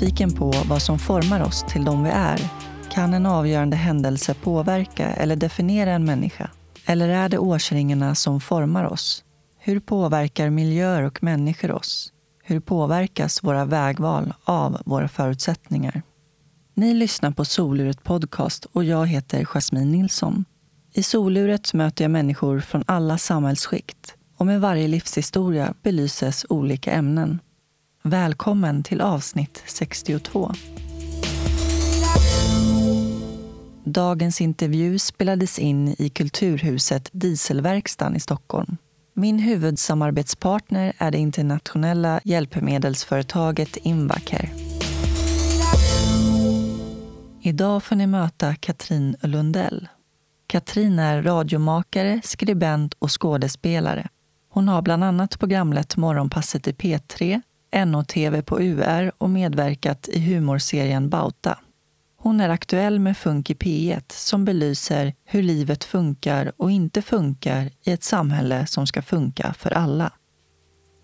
[0.00, 2.50] Nyfiken på vad som formar oss till de vi är.
[2.90, 6.50] Kan en avgörande händelse påverka eller definiera en människa?
[6.86, 9.24] Eller är det årsringarna som formar oss?
[9.58, 12.12] Hur påverkar miljöer och människor oss?
[12.42, 16.02] Hur påverkas våra vägval av våra förutsättningar?
[16.74, 20.44] Ni lyssnar på Soluret Podcast och jag heter Jasmine Nilsson.
[20.92, 27.38] I Soluret möter jag människor från alla samhällsskikt och med varje livshistoria belyses olika ämnen.
[28.02, 30.52] Välkommen till avsnitt 62.
[33.84, 38.76] Dagens intervju spelades in i Kulturhuset Dieselverkstan i Stockholm.
[39.14, 44.48] Min huvudsamarbetspartner är det internationella hjälpmedelsföretaget Invacare.
[47.42, 49.88] Idag får ni möta Katrin Lundell.
[50.46, 54.08] Katrin är radiomakare, skribent och skådespelare.
[54.48, 57.42] Hon har bland annat programlett Morgonpasset i P3,
[57.72, 61.58] NO-TV på UR och medverkat i humorserien Bauta.
[62.16, 67.70] Hon är aktuell med Funk i P1 som belyser hur livet funkar och inte funkar
[67.84, 70.12] i ett samhälle som ska funka för alla.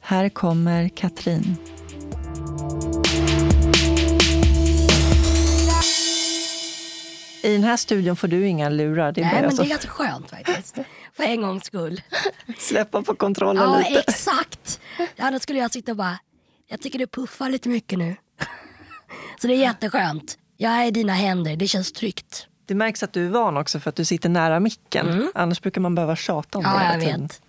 [0.00, 1.56] Här kommer Katrin.
[7.42, 9.12] I den här studion får du inga lurar.
[9.12, 10.78] Det är Nej, men det är ganska skönt faktiskt.
[11.12, 12.00] För en gångs skull.
[12.58, 13.90] Släppa på kontrollen ja, lite.
[13.92, 14.80] Ja, exakt.
[15.16, 16.18] Ja, då skulle jag sitta och bara,
[16.68, 18.16] jag tycker du puffar lite mycket nu.
[19.40, 20.38] Så det är jätteskönt.
[20.56, 22.46] Jag är i dina händer, det känns tryggt.
[22.66, 25.08] Det märks att du är van också för att du sitter nära micken.
[25.08, 25.30] Mm.
[25.34, 27.22] Annars brukar man behöva tjata om ja, det hela tiden.
[27.22, 27.40] Vet.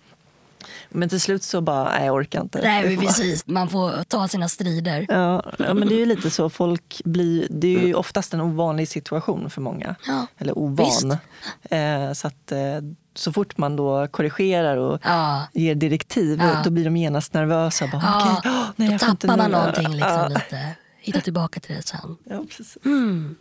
[0.88, 2.60] Men till slut så bara, nej jag orkar inte.
[2.62, 5.06] Nej precis, man får ta sina strider.
[5.08, 8.40] Ja, ja, men det är ju lite så, folk blir, det är ju oftast en
[8.40, 9.94] ovanlig situation för många.
[10.06, 11.16] Ja, Eller ovan.
[11.70, 12.58] Eh, så att eh,
[13.18, 15.46] så fort man då korrigerar och ja.
[15.52, 16.62] ger direktiv, ja.
[16.64, 17.88] då blir de genast nervösa.
[17.92, 20.74] Bara, ja, okay, oh, nej, då tappar man någonting liksom, lite.
[21.00, 22.16] Hitta tillbaka till det sen.
[22.84, 23.36] Mm.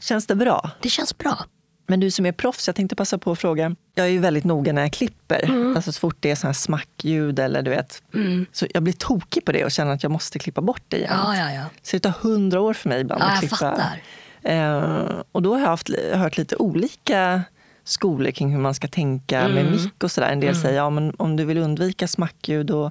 [0.00, 0.70] Känns det bra?
[0.82, 1.38] Det känns bra.
[1.86, 3.76] Men du som är proffs, jag tänkte passa på att fråga.
[3.94, 5.44] Jag är ju väldigt noga när jag klipper.
[5.44, 5.76] Mm.
[5.76, 8.02] Alltså så fort det är sån här smackljud eller du vet.
[8.14, 8.46] Mm.
[8.52, 11.12] Så jag blir tokig på det och känner att jag måste klippa bort det igen.
[11.24, 11.64] Ja, ja, ja.
[11.82, 13.56] Så det tar hundra år för mig ibland ja, att klippa.
[13.56, 14.02] Fattar.
[14.42, 17.42] Eh, och då har jag haft, hört lite olika
[17.88, 19.54] skolor kring hur man ska tänka Mm.
[19.54, 20.28] med mick och sådär.
[20.32, 22.90] En del säger ja, men om du vill undvika smackljud och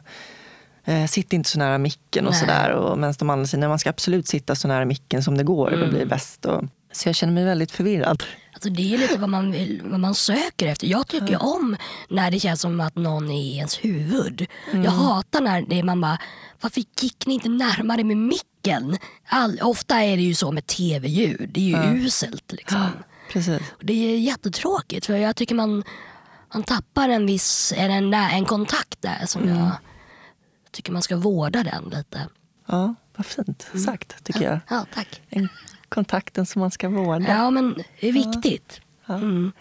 [0.85, 2.40] eh, sitt inte så nära micken och Nej.
[2.40, 2.96] sådär.
[2.96, 5.68] Medan de andra säger att man ska absolut sitta så nära micken som det går.
[5.74, 5.80] Mm.
[5.80, 6.46] Då blir det bäst.
[6.46, 8.24] Och, så jag känner mig väldigt förvirrad.
[8.53, 10.88] Alltså det är lite vad man, vill, vad man söker efter.
[10.88, 11.41] Jag tycker mm.
[11.41, 11.78] om
[12.09, 14.46] när det känns som att någon är i ens huvud.
[14.72, 14.84] Mm.
[14.84, 16.18] Jag hatar när det är man bara,
[16.62, 18.97] varför gick ni inte närmare med micken?
[19.29, 22.06] All, ofta är det ju så med tv-ljud, det är ju Mm.
[22.06, 22.52] uselt.
[22.52, 22.85] Liksom.
[23.32, 23.62] Precis.
[23.82, 25.84] Det är jättetråkigt för jag tycker man,
[26.54, 29.58] man tappar en viss en, en kontakt där som Mm.
[29.58, 29.72] jag
[30.72, 32.28] tycker man ska vårda den lite.
[32.68, 34.60] Ja, vad fint sagt tycker jag.
[34.70, 35.22] Ja, tack.
[35.30, 35.50] En
[35.90, 37.26] kontakten som man ska vårda.
[37.28, 38.82] Ja, men det är viktigt.
[39.06, 39.14] Ja.
[39.16, 39.52] Mm.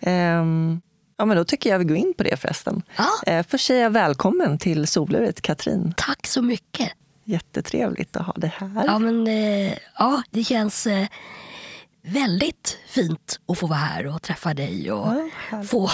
[0.00, 0.80] Ehm,
[1.16, 2.82] ja, men då tycker jag vi går in på det förresten.
[2.96, 3.08] Ja.
[3.32, 5.94] Eh, först säger jag välkommen till Soluret, Katrin.
[5.96, 6.92] Tack så mycket.
[7.24, 8.82] Jättetrevligt att ha dig här.
[8.86, 11.06] Ja, men, eh, ja det känns eh,
[12.06, 15.06] väldigt fint att få vara här och träffa dig och
[15.48, 15.70] härligt.
[15.70, 15.90] få,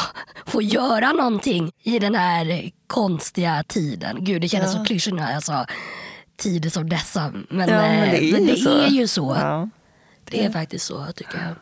[0.46, 4.24] få göra någonting i den här konstiga tiden.
[4.24, 4.78] Gud, det kändes Ja.
[4.78, 5.66] så klyschigt när jag sa
[6.36, 7.32] tider som dessa.
[7.50, 8.78] Men, Ja, men eh, det är men ju det så.
[8.78, 9.36] är ju så.
[9.40, 9.68] Ja.
[10.24, 11.54] Det är faktiskt så tycker jag.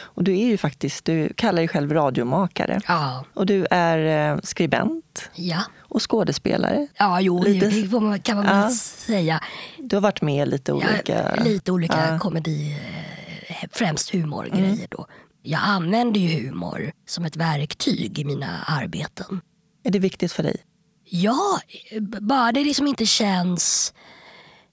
[0.00, 2.80] Och du är ju faktiskt, du kallar dig själv radiomakare.
[2.88, 5.58] Ja, Och du är eh, skribent ja.
[5.80, 6.86] och skådespelare.
[6.98, 8.70] ja jo, Lite- det får man, kan man Ja.
[8.70, 9.40] säga.
[9.78, 11.34] Du har varit med i lite olika...
[11.44, 12.18] Lite olika Ja.
[12.18, 13.14] komedi, eh,
[13.72, 15.06] främst humorgrejer då.
[15.42, 19.40] Jag använder ju humor som ett verktyg i mina arbeten.
[19.84, 20.56] Är det viktigt för dig?
[21.04, 21.60] Ja,
[22.20, 23.94] bara det liksom inte känns...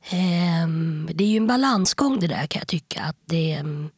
[0.10, 3.02] ehm, det är ju en balansgång det där kan jag tycka.
[3.02, 3.90] Att det, ehm,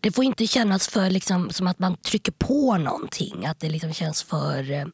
[0.00, 3.46] det får inte kännas för liksom, som att man trycker på någonting.
[3.46, 4.70] Att det liksom känns för...
[4.70, 4.86] eh,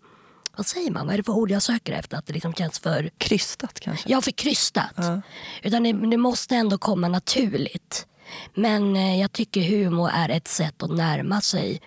[0.56, 1.06] vad säger man?
[1.06, 2.16] Vad är det för ord jag söker efter?
[2.16, 3.10] Att det liksom känns för...
[3.18, 4.10] Krystat kanske?
[4.10, 4.92] Ja, för krystat.
[4.96, 5.20] Ja.
[5.62, 8.06] Utan det, det måste ändå komma naturligt.
[8.54, 11.80] Men eh, jag tycker humor är ett sätt att närma sig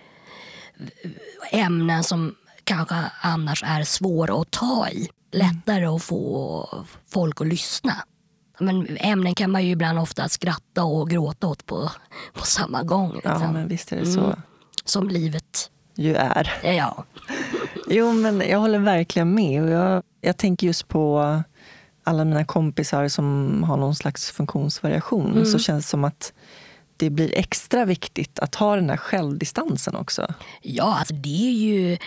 [1.52, 2.34] ämnen som
[2.64, 5.08] kanske annars är svåra att ta i.
[5.32, 6.68] Lättare att få
[7.08, 7.94] folk att lyssna.
[8.58, 11.90] Men ämnen kan man ju ibland ofta skratta och gråta åt på,
[12.32, 13.12] på samma gång.
[13.14, 13.42] Liksom.
[13.42, 14.24] Ja, men visst är det så.
[14.24, 14.42] Mm.
[14.84, 16.52] Som livet Ju är.
[16.62, 16.72] är.
[16.72, 17.04] Ja.
[17.92, 19.62] Jo, men jag håller verkligen med.
[19.62, 21.42] Och jag, jag tänker just på
[22.10, 25.32] alla mina kompisar som har någon slags funktionsvariation.
[25.32, 25.46] Mm.
[25.46, 26.32] Så känns det som att
[26.96, 30.34] det blir extra viktigt att ha den där självdistansen också.
[30.62, 31.98] Ja, alltså det är ju...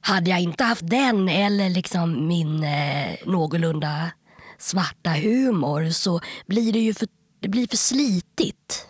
[0.00, 4.10] Hade jag inte haft den eller liksom min eh, någorlunda
[4.58, 7.08] svarta humor så blir det ju för
[7.40, 8.86] det blir för slitigt.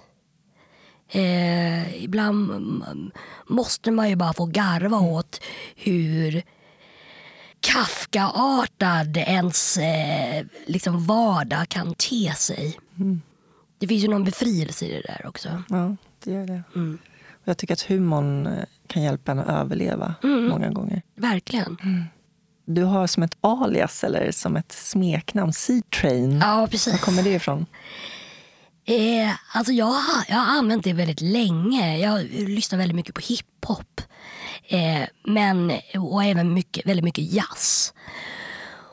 [1.09, 3.11] Eh, ibland mm,
[3.49, 5.41] måste man ju bara få garva åt
[5.77, 6.43] hur
[7.73, 12.79] Kafkaartad ens eh, liksom vardag kan te sig.
[12.97, 13.23] Mm.
[13.79, 15.49] Det finns ju någon befrielse i det där också.
[15.69, 16.63] Ja, det gör det.
[16.75, 16.99] Mm.
[17.33, 20.45] Och jag tycker att humorn eh, kan hjälpa en att överleva Mm.
[20.49, 21.03] många gånger.
[21.17, 21.77] Verkligen.
[22.65, 26.39] Du har som ett alias eller som ett smeknamn, C-Train.
[26.41, 27.01] Ja, Var precis.
[27.01, 27.67] kommer det ifrån?
[28.85, 31.99] Eh, alltså jag, har, jag har använt det väldigt länge.
[31.99, 34.01] Jag lyssnar väldigt mycket på hiphop.
[34.69, 37.93] Eh, men, och även mycket, väldigt mycket jazz.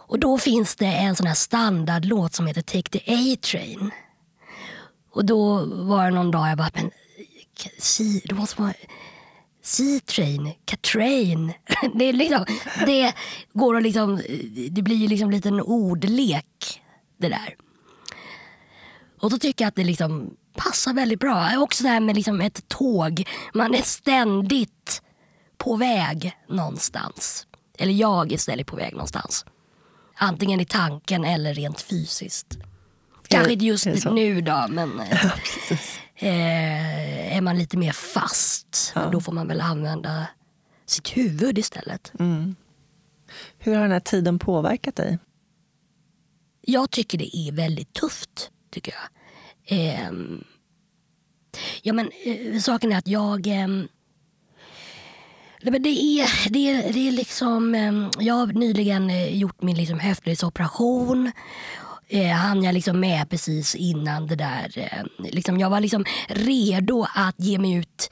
[0.07, 3.91] Och då finns det en sån här standardlåt som heter Take the A-Train.
[5.11, 6.91] Och då var det någon dag jag bara, men
[7.77, 8.73] C, det måste vara
[9.63, 11.53] C-train, Katrain.
[11.95, 12.45] Det, är liksom,
[12.85, 13.13] det
[13.53, 14.21] går att liksom,
[14.69, 16.81] det blir ju liksom en liten ordlek
[17.17, 17.55] det där.
[19.19, 21.57] Och då tycker jag att det liksom passar väldigt bra.
[21.57, 23.27] Också det här med liksom ett tåg.
[23.53, 25.01] Man är ständigt
[25.63, 27.47] på väg någonstans.
[27.77, 29.45] Eller jag är ständigt på väg någonstans.
[30.15, 32.57] Antingen i tanken eller rent fysiskt.
[33.27, 34.13] Kanske inte just så?
[34.13, 35.25] nu då, men eh,
[36.15, 40.27] eh, är man lite mer fast då får man väl använda
[40.85, 42.11] sitt huvud istället.
[43.57, 45.19] Hur har den här tiden påverkat dig?
[46.61, 49.09] Jag tycker det är väldigt tufft, tycker jag.
[49.79, 50.43] Ehm,
[51.81, 53.47] ja, men, eh, saken är att jag...
[55.63, 57.75] nej, men det, är, det, är, det är liksom...
[57.75, 61.31] ehm, jag har nyligen eh, gjort min liksom, höftledsoperation.
[62.07, 64.71] Eh, hann jag liksom med precis innan det där.
[64.75, 68.09] Eh, liksom, jag var liksom redo att ge mig ut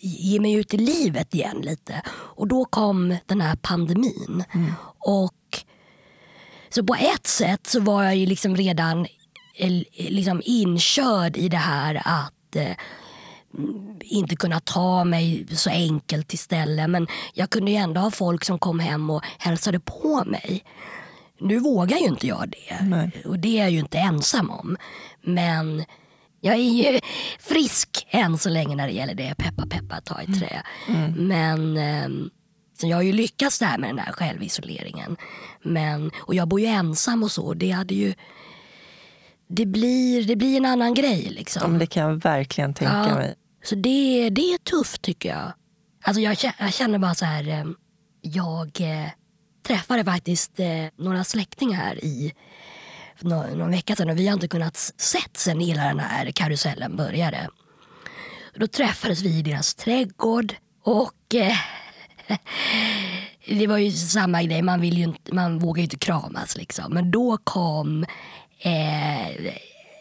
[0.00, 2.02] ge mig ut i livet igen lite.
[2.08, 4.44] Och då kom den här pandemin.
[4.98, 5.64] Och
[6.70, 9.06] så på ett sätt så var jag ju liksom redan
[9.54, 12.76] eh, liksom inkörd i det här att mm,
[14.00, 16.90] inte kunna ta mig så enkelt till ställen.
[16.90, 20.64] Men jag kunde ju ändå ha folk som kom hem och hälsade på mig.
[21.40, 22.84] Nu vågar ju inte jag det.
[22.84, 23.22] Nej.
[23.24, 24.76] Och det är jag ju inte ensam om.
[25.22, 25.84] Men
[26.40, 26.58] jag är
[26.92, 27.00] ju
[27.40, 29.34] frisk än så länge när det gäller det.
[29.38, 30.62] Peppa peppa, ta i trä.
[31.16, 32.30] Men ehm,
[32.80, 35.16] så jag har ju lyckats där med den här självisoleringen.
[35.62, 37.54] Men, och jag bor ju ensam och så.
[37.54, 38.14] Det hade ju...
[39.50, 41.70] Det blir, det blir en annan grej liksom.
[41.70, 43.14] Men det kan jag verkligen tänka Ja.
[43.14, 43.34] mig.
[43.64, 45.52] Så det, det är tufft tycker jag.
[46.02, 47.48] Alltså jag, jag känner bara så här.
[47.48, 47.64] Eh,
[48.20, 49.10] jag eh,
[49.66, 52.34] träffade faktiskt eh, några släktingar i
[53.20, 56.96] någon, någon vecka sedan och vi har inte kunnat sett sen hela den här karusellen
[56.96, 57.48] började.
[58.54, 61.56] Då träffades vi i deras trädgård och eh,
[63.58, 66.94] det var ju samma grej, man, vill ju inte, man vågar ju inte kramas liksom.
[66.94, 68.04] Men då kom
[68.60, 69.28] eh,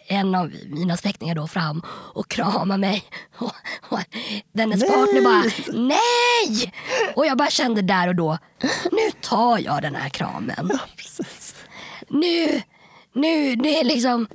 [0.07, 3.03] en av mina släktingar då fram och kramade mig.
[3.37, 3.51] Och,
[3.89, 3.99] och
[4.51, 4.89] dennes Nej!
[4.89, 5.43] partner bara
[5.87, 6.73] nej!
[7.15, 8.37] Och jag bara kände där och då,
[8.91, 10.69] nu tar jag den här kramen.
[10.73, 11.55] Ja, precis.
[12.09, 12.61] Nu,
[13.13, 14.27] nu, det är liksom...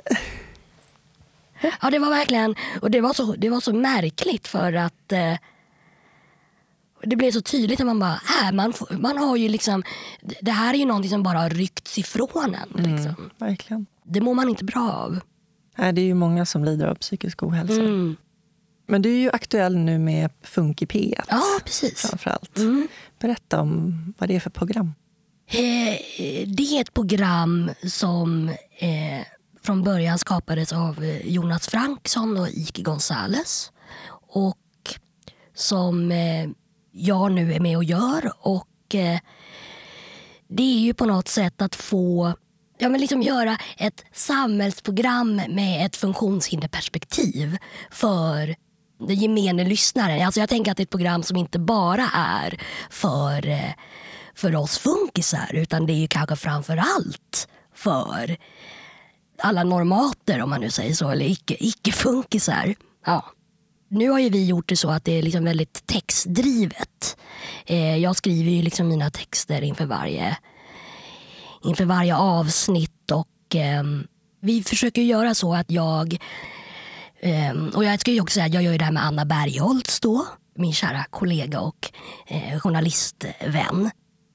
[1.81, 2.55] Ja, det var verkligen...
[2.83, 5.13] Och det var så, det var så märkligt för att...
[5.13, 5.35] Eh,
[7.05, 9.83] det blev så tydligt när man bara, äh, man, får- man har ju liksom...
[10.41, 12.85] Det här är ju någonting som bara har ryckts ifrån en.
[12.93, 13.31] Liksom.
[13.39, 13.87] Verkligen.
[14.05, 15.21] Det mår man inte bra av.
[15.77, 17.81] Nej, det är ju många som lider av psykisk ohälsa.
[17.83, 18.17] Mm.
[18.87, 22.01] Men du är ju aktuell nu med Funk i P1 Ja, precis.
[22.01, 22.59] framför allt.
[22.59, 22.89] Mm.
[23.19, 24.95] Berätta om vad det är för program.
[25.47, 25.99] Eh,
[26.47, 28.49] det är ett program som
[28.79, 29.27] eh,
[29.63, 33.73] från början skapades av eh, Jonas Franksson och Ike Gonzales.
[34.29, 34.59] Och
[35.55, 36.49] som eh,
[36.93, 38.33] jag nu är med och gör.
[38.41, 38.69] Och
[40.49, 42.35] Det är ju på något sätt att få
[42.83, 47.59] ja, men liksom göra ett samhällsprogram med ett funktionshinderperspektiv
[47.91, 48.55] för
[48.99, 50.27] den gemene lyssnaren.
[50.27, 52.61] Alltså jag tänker att det är ett program som inte bara är
[52.91, 53.71] för, eh,
[54.35, 58.37] för oss funkisar utan det är ju kanske framför allt för
[59.39, 62.75] alla normater om man nu säger så, eller icke- icke-funkisar.
[63.07, 63.25] ja.
[63.89, 67.17] Nu har ju vi gjort det så att det är liksom väldigt textdrivet.
[67.67, 70.37] Eh, jag skriver ju liksom mina texter inför varje,
[71.65, 73.83] inför varje avsnitt och eh,
[74.41, 76.19] vi försöker göra så att jag
[77.21, 79.25] eh, och jag ska ju också säga att jag gör ju det här med Anna
[79.25, 81.93] Bergholtz då, min kära kollega och
[82.27, 83.91] eh, journalistvän.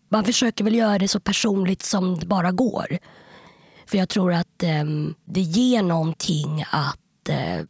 [0.09, 2.97] Man försöker väl göra det så personligt som det bara går.
[3.85, 7.65] För jag tror att ehm, det ger någonting att eh,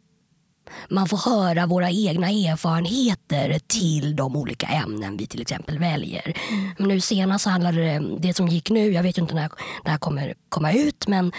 [0.88, 6.34] man får höra våra egna erfarenheter till de olika ämnen vi till exempel väljer.
[6.78, 9.50] Men nu senast handlade det, det som gick nu, jag vet ju inte när
[9.84, 11.32] det här kommer komma ut, men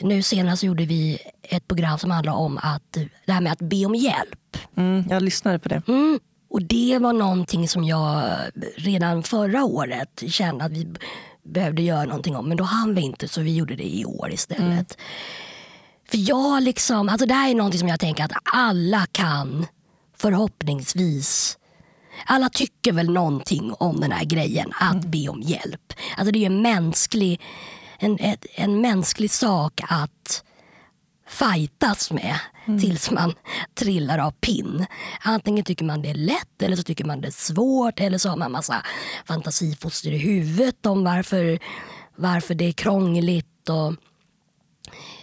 [0.00, 2.92] nu senast gjorde vi ett program som handlar om att,
[3.26, 4.56] det här med att be om hjälp.
[4.76, 5.82] Mm, jag lyssnade på det.
[5.88, 6.20] Mm.
[6.50, 8.24] Och det var någonting som jag
[8.76, 10.86] redan förra året kände att vi
[11.42, 12.48] behövde göra någonting om.
[12.48, 14.68] Men då hann vi inte så vi gjorde det i år istället.
[14.68, 14.86] Mm.
[16.10, 19.66] För jag liksom, alltså det här är någonting som jag tänker att alla kan
[20.16, 21.58] förhoppningsvis
[22.26, 25.10] alla tycker väl någonting om den här grejen, att mm.
[25.10, 25.92] be om hjälp.
[26.16, 27.40] Alltså det är en mänsklig,
[27.98, 30.44] en, ett, en mänsklig sak att
[31.28, 32.80] fightas med mm.
[32.80, 33.34] tills man
[33.74, 34.86] trillar av pinn.
[35.20, 38.28] Antingen tycker man det är lätt eller så tycker man det är svårt eller så
[38.28, 38.82] har man massa
[39.24, 41.58] fantasifoster i huvudet om varför,
[42.16, 43.68] varför det är krångligt.
[43.68, 43.94] Och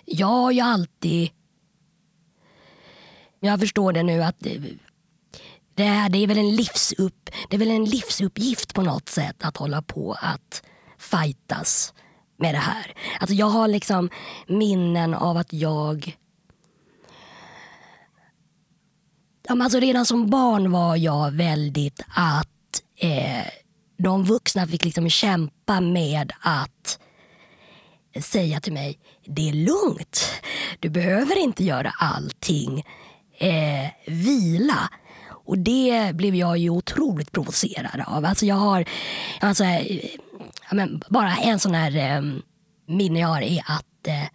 [0.06, 1.30] jag har ju alltid...
[3.40, 4.62] Jag förstår det nu att det,
[5.76, 9.36] det, är, det, är väl en livsupp, det är väl en livsuppgift på något sätt
[9.46, 10.64] att hålla på att
[10.98, 11.94] fightas
[12.38, 12.94] med det här.
[13.20, 14.10] Alltså jag har liksom
[14.48, 16.18] minnen av att jag...
[19.50, 23.46] Alltså redan som barn var jag väldigt att eh,
[23.98, 27.00] de vuxna fick liksom kämpa med att
[28.22, 30.32] säga till mig, det är lugnt.
[30.80, 32.86] Du behöver inte göra allting.
[33.38, 34.90] Eh, vila.
[35.28, 38.26] Och det blev jag ju otroligt provocerad av.
[38.26, 38.86] Alltså jag har,
[39.42, 40.06] alltså, eh,
[40.70, 42.22] ja, men bara en sån här eh,
[42.88, 44.28] minne jag har är att eh,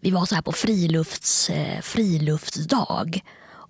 [0.00, 3.20] vi var så här på frilufts, eh, friluftsdag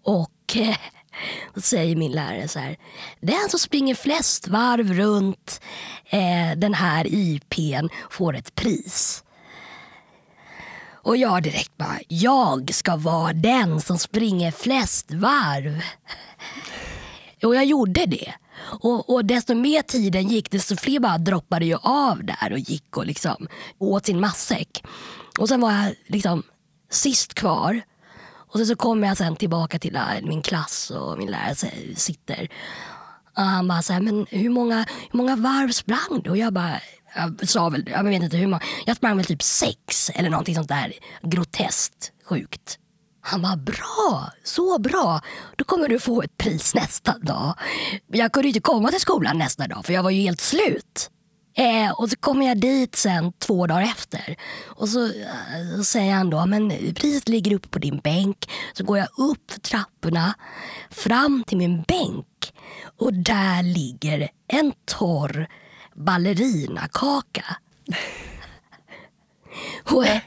[0.03, 0.77] och eh,
[1.55, 2.77] då säger min lärare så här.
[3.21, 5.61] Den som springer flest varv runt
[6.11, 9.23] eh, den här IPn får ett pris.
[11.07, 15.83] Och jag direkt bara, jag ska vara den som springer flest varv.
[17.43, 18.35] Och jag gjorde det.
[18.81, 22.97] Och, och desto mer tiden gick, desto fler bara droppade ju av där och gick
[22.97, 24.85] och liksom åt sin matsäck.
[25.39, 26.43] Och sen var jag liksom
[26.91, 27.83] sist kvar.
[28.57, 31.55] Och sen så kommer jag sen tillbaka till äh, min klass och min lärare
[31.97, 32.49] sitter.
[33.37, 36.31] Och han bara så här, men hur många, hur många varv sprang du?
[36.31, 36.81] Och jag bara,
[37.17, 40.55] jag sa väl, jag vet inte hur många, jag sprang väl typ sex eller någonting
[40.55, 42.79] sånt där groteskt sjukt.
[43.21, 45.21] Han var bra, så bra.
[45.57, 47.55] Då kommer du få ett pris nästa dag.
[48.07, 51.11] Jag kunde inte komma till skolan nästa dag för jag var ju helt slut.
[51.59, 54.37] Eh, och så kommer jag dit sen två dagar efter.
[54.65, 58.51] Och så, eh, så säger han då, men priset ligger uppe på din bänk.
[58.73, 60.35] Så går jag upp för trapporna
[60.91, 62.53] fram till min bänk.
[62.99, 65.49] Och där ligger en torr
[65.95, 67.45] ballerinakaka.
[69.91, 70.21] Och, eh,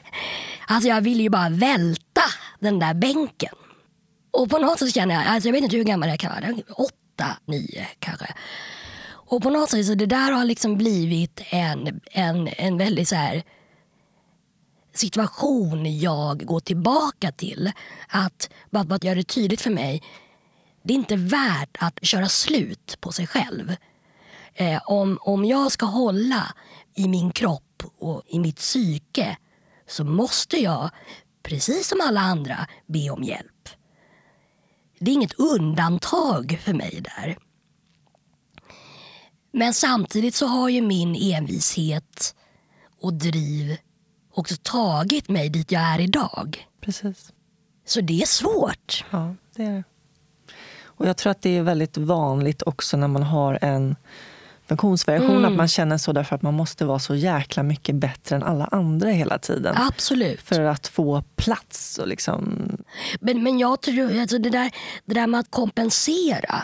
[0.66, 2.22] alltså jag ville ju bara välta
[2.60, 3.54] den där bänken.
[4.30, 6.54] Och på något sätt känner jag, alltså jag vet inte hur gammal jag kan vara,
[6.76, 8.34] åtta, nio kanske.
[9.30, 13.14] Och på något sätt så det där har liksom blivit en, en, en väldigt så
[13.14, 13.42] här
[14.94, 17.72] situation jag går tillbaka till.
[18.08, 20.02] Att bara att göra det tydligt för mig,
[20.82, 23.76] det är inte värt att köra slut på sig själv.
[24.54, 26.54] Eh, om, om jag ska hålla
[26.94, 29.36] i min kropp och i mitt psyke
[29.88, 30.90] så måste jag,
[31.42, 33.68] precis som alla andra, be om hjälp.
[34.98, 37.38] Det är inget undantag för mig där.
[39.52, 42.34] Men samtidigt så har ju min envishet
[43.00, 43.76] och driv
[44.34, 46.66] också tagit mig dit jag är idag.
[46.80, 47.32] Precis.
[47.86, 49.04] Så det är svårt.
[49.10, 49.84] Ja, det är det.
[51.00, 53.96] Och jag tror att det är väldigt vanligt också när man har en
[54.66, 55.36] funktionsvariation.
[55.36, 55.44] Mm.
[55.44, 58.64] Att man känner så därför att man måste vara så jäkla mycket bättre än alla
[58.64, 59.74] andra hela tiden.
[59.76, 60.40] Absolut.
[60.40, 61.98] För att få plats.
[61.98, 62.68] Och liksom...
[63.20, 64.70] men, men jag tror alltså det, där,
[65.04, 66.62] det där med att kompensera.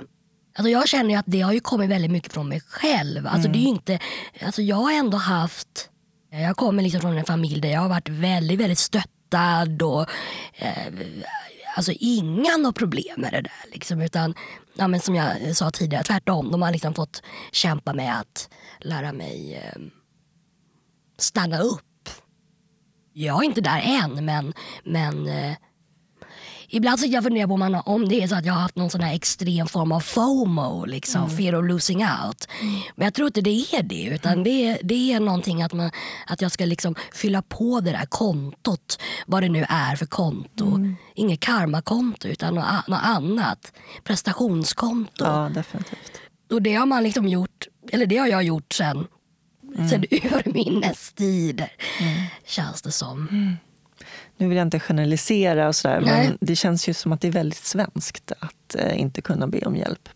[0.56, 3.26] Alltså jag känner att det har ju kommit väldigt mycket från mig själv.
[3.26, 3.52] Alltså mm.
[3.52, 3.98] det är inte,
[4.44, 5.90] alltså jag har ändå haft...
[6.30, 9.82] Jag kommer liksom från en familj där jag har varit väldigt, väldigt stöttad.
[9.82, 10.06] Och,
[10.54, 10.92] eh,
[11.76, 13.72] alltså inga några problem med det där.
[13.72, 14.34] Liksom, utan
[14.76, 16.50] ja, men som jag sa tidigare, tvärtom.
[16.50, 17.22] De har liksom fått
[17.52, 18.48] kämpa med att
[18.80, 19.82] lära mig eh,
[21.18, 22.08] stanna upp.
[23.12, 24.52] Jag är inte där än, men,
[24.84, 25.56] men eh,
[26.76, 28.76] ibland så jag funderar på om, man, om det är så att jag har haft
[28.76, 31.36] någon sån här extrem form av FOMO, liksom, mm.
[31.36, 32.48] fear of losing out.
[32.96, 35.90] Men jag tror inte det är det, utan det, är, det är någonting att, man,
[36.26, 40.66] att jag ska liksom fylla på det där kontot, vad det nu är för konto.
[40.66, 40.96] Mm.
[41.14, 43.72] Inget karmakonto, utan något, något annat.
[44.04, 45.24] Prestationskonto.
[45.24, 46.20] Ja, definitivt.
[46.50, 49.06] Och det har man liksom gjort, eller det har jag gjort sen,
[49.76, 49.88] mm.
[49.88, 52.22] sen urminnes tider, mm.
[52.46, 53.28] känns det som.
[53.28, 53.56] Mm
[54.38, 57.32] nu vill jag inte generalisera, och sådär, men det känns ju som att det är
[57.32, 60.08] väldigt svenskt att eh, inte kunna be om hjälp.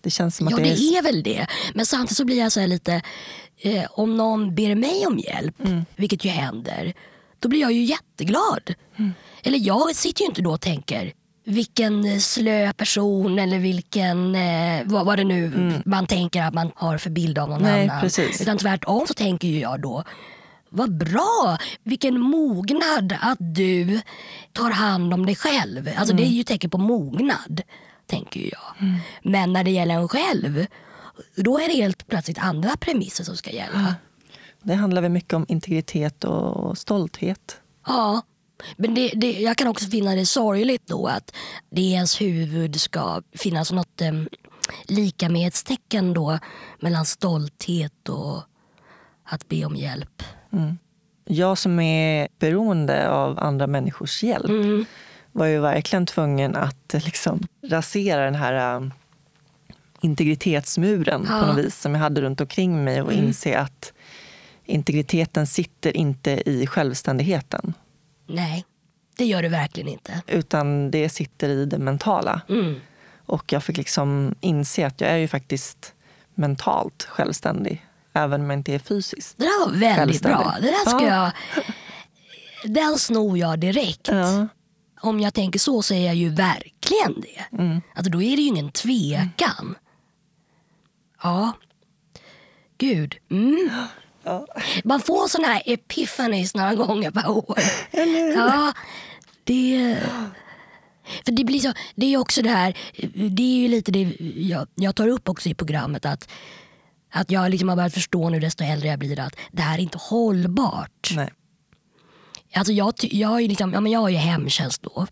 [0.00, 0.76] Det känns som att ja, det, är...
[0.76, 1.46] det är väl det.
[1.74, 3.02] Men samtidigt så blir jag så lite,
[3.60, 5.84] eh, om någon ber mig om hjälp, mm.
[5.96, 6.94] vilket ju händer,
[7.38, 8.74] då blir jag ju jätteglad.
[9.42, 11.12] Eller jag sitter ju inte då och tänker
[11.44, 16.98] vilken slö person eller vilken, eh, vad, vad det nu man tänker att man har
[16.98, 18.00] för bild av någon Nej, annan.
[18.00, 18.42] precis.
[18.42, 20.04] Utan tvärtom så tänker ju jag då,
[20.68, 24.00] vad bra, vilken mognad att du
[24.52, 25.90] tar hand om dig själv.
[25.96, 27.62] Alltså Det är ju tecken på mognad,
[28.06, 28.90] tänker jag.
[29.22, 30.66] Men när det gäller en själv,
[31.36, 33.94] då är det helt plötsligt andra premisser som ska gälla.
[34.62, 37.60] Det handlar väl mycket om integritet och stolthet.
[37.86, 38.22] Ja,
[38.76, 41.34] men det, det, jag kan också finna det sorgligt då att
[41.70, 44.12] det i ens huvud ska finnas något eh,
[44.84, 46.38] likamedstecken då
[46.80, 48.42] mellan stolthet och
[49.24, 50.22] att be om hjälp.
[51.24, 54.84] Jag som är beroende av andra människors hjälp Mm.
[55.32, 58.88] var ju verkligen tvungen att liksom rasera den här eh,
[60.00, 61.46] integritetsmuren på Ja.
[61.46, 63.92] något vis som jag hade runt omkring mig och inse att
[64.64, 67.74] integriteten sitter inte i självständigheten
[68.26, 68.64] Nej,
[69.16, 70.22] det gör det verkligen inte.
[70.26, 72.40] utan det sitter i det mentala.
[72.48, 72.80] Mm.
[73.26, 75.94] Och jag fick liksom inse att jag är ju faktiskt
[76.34, 79.38] mentalt självständig även om jag inte är fysiskt.
[79.38, 80.56] Det där var väldigt bra.
[80.60, 81.32] Det där ska Ja.
[81.54, 81.64] jag...
[82.64, 84.08] Den snor jag direkt.
[84.08, 84.48] Ja.
[85.00, 87.56] Om jag tänker så så är jag ju verkligen det.
[87.58, 87.80] Mm.
[87.94, 89.74] Alltså då är det ju ingen tvekan.
[91.22, 91.52] Ja.
[92.78, 93.14] Gud.
[93.30, 93.70] Mm.
[94.22, 94.46] Ja.
[94.84, 97.58] Man får såna här epiphanies några gånger per år.
[98.36, 98.72] Ja,
[99.44, 99.96] det...
[101.24, 102.78] För det blir så, det är också det här,
[103.30, 106.28] det är ju lite det jag, jag tar upp också i programmet att,
[107.10, 109.82] att jag liksom har börjat förstå nu desto äldre jag blir att det här är
[109.82, 111.10] inte hållbart.
[111.16, 111.32] Nej.
[112.54, 115.06] Alltså jag, jag, ju liksom, ja men jag har ju hemtjänst då.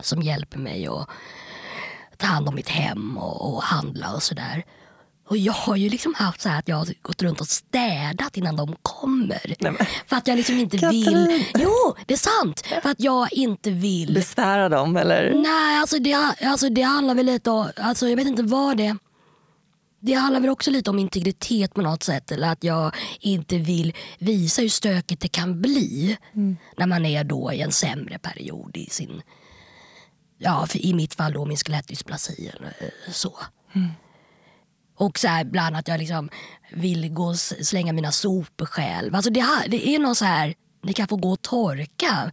[0.00, 1.08] Som hjälper mig att
[2.16, 4.64] ta hand om mitt hem och, och handla och sådär.
[5.28, 8.36] Och jag har ju liksom haft så här att jag har gått runt och städat
[8.36, 9.54] innan de kommer.
[9.58, 9.72] Nej.
[10.06, 11.04] För att jag liksom inte vill.
[11.04, 11.44] Katarina.
[11.54, 12.66] Jo, det är sant.
[12.82, 14.14] För att jag inte vill.
[14.14, 15.34] Besvära dem eller?
[15.34, 18.96] Nej, alltså det, alltså det handlar väl lite om, alltså jag vet inte vad det
[20.04, 22.32] det handlar väl också lite om integritet på något sätt.
[22.32, 26.16] Eller att jag inte vill visa hur stökigt det kan bli
[26.76, 29.22] när man är då i en sämre period i sin,
[30.38, 33.34] ja i mitt fall då min skelettdysplasi eller eh, så.
[34.96, 36.30] Och så här, ibland att jag liksom
[36.72, 39.14] vill gå och slänga mina sopor själv.
[39.14, 42.32] Alltså det, det är någon så här, ni kan få gå och torka.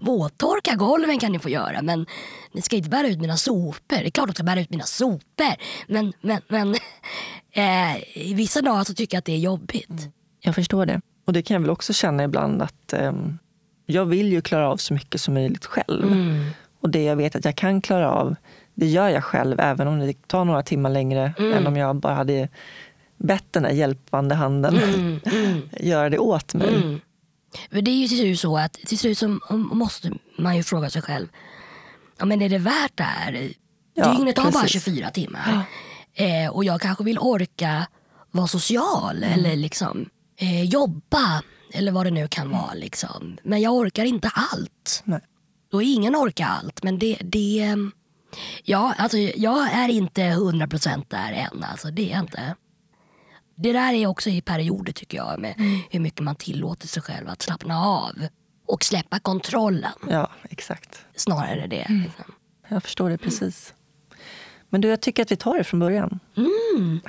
[0.00, 2.06] Våttorka golven kan ni få göra men
[2.52, 3.96] ni ska inte bära ut mina sopor.
[3.96, 5.54] Det är klart att jag ska bära ut mina sopor.
[5.88, 6.74] Men, men, men
[7.52, 10.08] eh, i vissa dagar så tycker jag att det är jobbigt.
[10.40, 11.00] Jag förstår det.
[11.24, 13.38] Och det kan jag väl också känna ibland att ehm,
[13.86, 16.04] jag vill ju klara av så mycket som möjligt själv.
[16.80, 18.36] Och det jag vet att jag kan klara av,
[18.74, 22.14] det gör jag själv även om det tar några timmar längre än om jag bara
[22.14, 22.48] hade
[23.16, 24.80] bett den där hjälpande handen
[25.80, 27.00] göra det åt mig.
[27.54, 27.66] Mm.
[27.70, 30.90] Men det är ju till slut så att till slut så måste man ju fråga
[30.90, 31.28] sig själv.
[32.18, 33.52] Ja, men är det värt det här?
[33.94, 34.84] Ja, Dygnet har bara precis.
[34.84, 35.62] 24 timmar.
[36.14, 37.86] Eh, och jag kanske vill orka
[38.30, 42.74] vara social eller liksom eh, jobba eller vad det nu kan vara.
[42.74, 43.38] Liksom.
[43.42, 45.02] Men jag orkar inte allt.
[45.04, 45.20] Nej.
[45.72, 46.82] Och ingen orkar allt.
[46.82, 47.76] Men det, det
[48.64, 51.64] ja, alltså, jag är inte 100% där än.
[51.64, 52.54] Alltså, det är inte.
[53.62, 55.54] Det där är också i perioder tycker jag med
[55.90, 58.12] hur mycket man tillåter sig själv att slappna av
[58.66, 61.04] och släppa kontrollen Ja, exakt.
[61.16, 61.86] snarare det.
[61.88, 62.34] Liksom.
[62.68, 63.74] Jag förstår det precis.
[64.68, 66.20] Men du, jag tycker att vi tar det från början.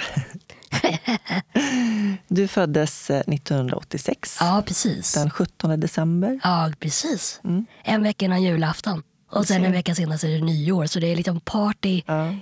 [2.27, 5.13] du föddes eh, 1986, Ja, precis.
[5.13, 6.39] den 17 december.
[6.43, 7.41] Ja, precis.
[7.83, 9.03] En vecka innan julafton.
[9.31, 10.85] Och sen en vecka senare så är det nyår.
[10.85, 12.01] Så det är liksom party.
[12.05, 12.35] Ja.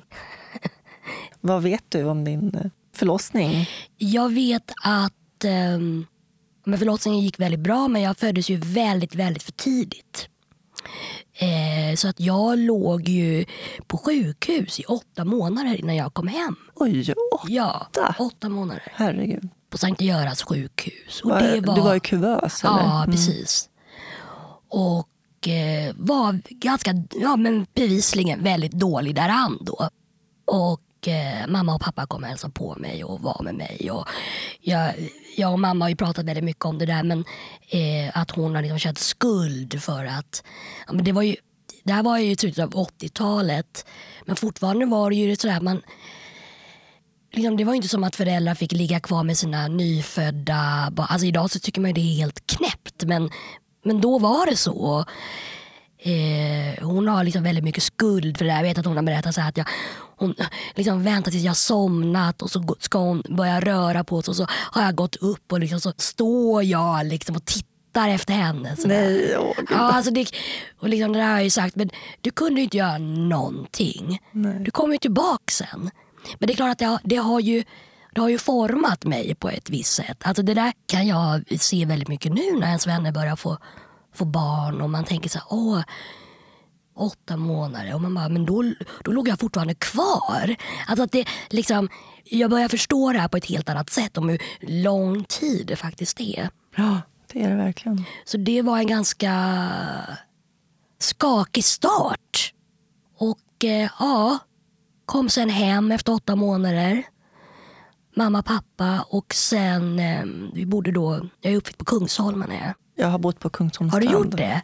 [1.41, 2.65] Vad vet du om din eh,
[2.99, 3.69] förlossning?
[3.97, 6.05] Jag vet att um,
[6.65, 10.27] men förlossningen gick väldigt bra men jag föddes ju väldigt, väldigt för tidigt.
[11.33, 13.45] Eh, så att jag låg ju
[13.87, 16.55] på sjukhus i åtta månader innan jag kom hem.
[16.75, 18.15] Oj, åh, Ja, Åtta?
[18.19, 18.83] åtta månader.
[18.95, 19.49] herregud.
[19.69, 21.21] På Sankt Görans sjukhus.
[21.23, 21.75] Och Var, det var...
[21.75, 22.63] Du var i kuvös?
[22.63, 22.73] Eller?
[22.73, 23.11] Ja, Mm.
[23.11, 23.69] precis.
[24.69, 29.89] Och eh, var ganska, ja men bevisligen väldigt dålig däran då.
[30.47, 33.91] Och eh, mamma och pappa kom och hälsade på mig och var med mig.
[33.91, 34.07] Och
[34.61, 34.93] jag,
[35.37, 37.25] jag och mamma har ju pratat väldigt mycket om det där men
[37.69, 40.43] eh, att hon har liksom känt skuld för att,
[40.87, 41.35] ja, men det var ju
[41.83, 43.85] det här var ju i slutet av 80-talet
[44.25, 45.81] men fortfarande var det ju sådär att man
[47.33, 51.07] liksom, det var ju inte som att föräldrar fick ligga kvar med sina nyfödda barn.
[51.09, 53.29] Alltså idag så tycker man ju det är helt knäppt men,
[53.85, 55.05] men då var det så.
[56.01, 58.57] Eh, hon har liksom väldigt mycket skuld för det där.
[58.57, 59.67] Jag vet att hon har berättat så att jag,
[60.17, 60.35] hon
[60.75, 64.45] liksom väntar tills jag somnat och så ska hon börja röra på sig och så
[64.49, 68.75] har jag gått upp och liksom så står jag liksom och tittar efter henne.
[68.85, 69.53] Nej, åh.
[69.69, 70.31] Ja, alltså det,
[70.79, 71.89] och liksom det där har jag ju sagt, men
[72.21, 74.19] du kunde ju inte göra någonting.
[74.31, 74.59] Nej.
[74.59, 75.91] Du kom ju tillbaka sen.
[76.39, 77.63] Men det är klart att det har, det har ju
[78.15, 80.17] det har ju format mig på ett visst sätt.
[80.21, 83.57] Alltså det där kan jag se väldigt mycket nu när ens vänner börjar få,
[84.13, 85.81] få barn och man tänker så här, åh,
[86.95, 87.93] åtta månader.
[87.95, 88.63] Och man bara, men då,
[89.03, 90.55] då låg jag fortfarande kvar.
[90.87, 91.89] Alltså att det, liksom,
[92.23, 95.75] jag börjar förstå det här på ett helt annat sätt om hur lång tid det
[95.75, 96.49] faktiskt är.
[96.75, 98.03] Ja, det är det verkligen.
[98.25, 99.33] Så det var en ganska
[100.99, 102.53] skakig start.
[103.17, 104.37] Och eh, ja,
[105.05, 107.03] kom sen hem efter åtta månader.
[108.15, 112.51] Mamma, pappa och sen, eh, vi bodde då, jag är uppväxt på Kungsholmen.
[112.51, 112.65] Är.
[112.65, 112.73] jag.
[112.99, 114.25] Jag har bott på Kungsholms Har du strand.
[114.25, 114.61] gjort det?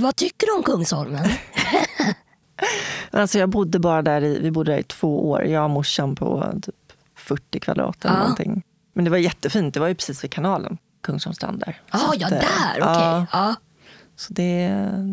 [0.00, 1.28] Vad tycker du om Kungsholmen?
[3.10, 5.44] Alltså jag bodde bara där i, vi bodde där i två år.
[5.44, 6.74] Jag och morsan på typ
[7.16, 8.20] 40 kvadrat eller Ja.
[8.20, 8.62] någonting.
[8.92, 9.74] Men det var jättefint.
[9.74, 10.78] Det var ju precis vid kanalen.
[11.02, 11.80] Kungsholmsstrand där.
[11.92, 12.42] Ja, Så ja att, där,
[12.80, 12.82] okej.
[12.82, 13.54] Ja, Ja,
[14.16, 14.68] så det,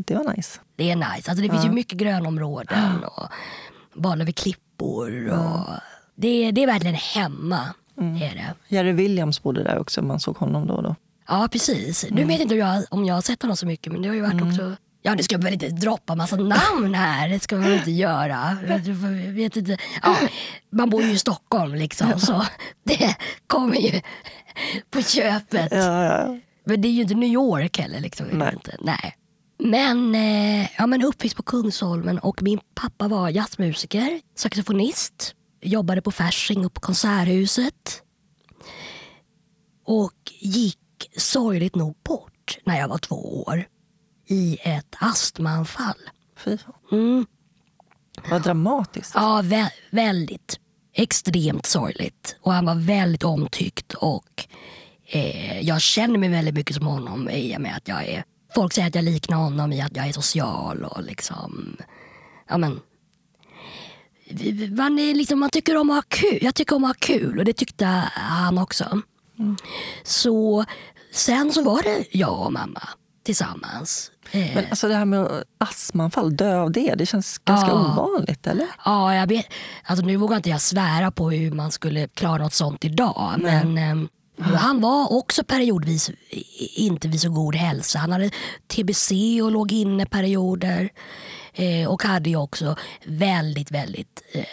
[0.05, 0.59] det var nice.
[0.75, 1.31] det är nice.
[1.31, 3.27] Alltså det finns ju mycket grönområden och
[4.01, 5.27] bada vid klippor.
[5.29, 5.69] Och
[6.15, 7.59] det, det är verkligen hemma.
[7.97, 8.53] Är det.
[8.67, 10.01] Jerry Williams bodde där också.
[10.01, 10.95] Man såg honom då och då.
[11.29, 12.05] Ja, precis.
[12.11, 14.21] Nu vet inte jag om jag har sett honom så mycket, men det har ju
[14.21, 14.75] varit också...
[15.01, 17.29] Ja, nu ska jag väl inte droppa massa namn här.
[17.29, 18.57] Det ska man inte göra.
[18.67, 18.79] Jag
[19.33, 19.77] vet inte.
[20.03, 20.17] Ja,
[20.69, 22.45] man bor ju i Stockholm liksom, så
[22.83, 23.15] det
[23.47, 24.01] kommer ju
[24.91, 25.71] på köpet.
[25.71, 26.39] Ja, ja.
[26.63, 27.99] Men det är ju inte New York heller.
[27.99, 28.25] Liksom.
[28.31, 28.53] Nej.
[28.53, 28.77] Inte.
[28.79, 29.15] Nej.
[29.59, 36.11] Men, eh, ja, men uppväxt på Kungsholmen och min pappa var jazzmusiker, saxofonist, jobbade på
[36.11, 38.03] Fasching och på Konserthuset.
[39.85, 40.78] Och gick
[41.17, 43.67] sorgligt nog bort när jag var två år
[44.27, 46.09] i ett astmaanfall.
[46.37, 46.73] Fy fan.
[46.91, 47.25] Mm.
[48.29, 49.11] Vad dramatiskt.
[49.15, 50.59] Ja, vä- väldigt.
[50.93, 52.35] Extremt sorgligt.
[52.41, 53.93] Och han var väldigt omtyckt.
[53.93, 54.47] Och
[55.05, 58.23] eh, jag känner mig väldigt mycket som honom i och med att jag är...
[58.55, 61.77] Folk säger att jag liknar honom i att jag är social och liksom...
[62.49, 62.79] Ja men...
[64.77, 66.39] Man, är liksom, man tycker om att ha kul.
[66.41, 69.01] Jag tycker om att ha kul och det tyckte han också.
[70.03, 70.65] Så
[71.13, 72.81] sen så var det jag och mamma
[73.25, 74.11] tillsammans.
[74.31, 76.95] Eh, Men alltså det här med astmaanfall, dö av det.
[76.95, 77.91] Det känns ganska Ja.
[77.93, 78.67] ovanligt, eller?
[78.85, 79.45] Ja, jag vet.
[79.83, 83.35] Alltså, nu vågar inte jag svära på hur man skulle klara något sånt idag.
[83.39, 84.09] Men eh,
[84.55, 86.11] han var också periodvis
[86.75, 87.99] inte vid så god hälsa.
[87.99, 88.31] Han hade
[88.67, 89.11] tbc
[89.43, 90.89] och låg inne perioder.
[91.53, 92.75] Eh, och hade ju också
[93.05, 94.43] väldigt, väldigt eh,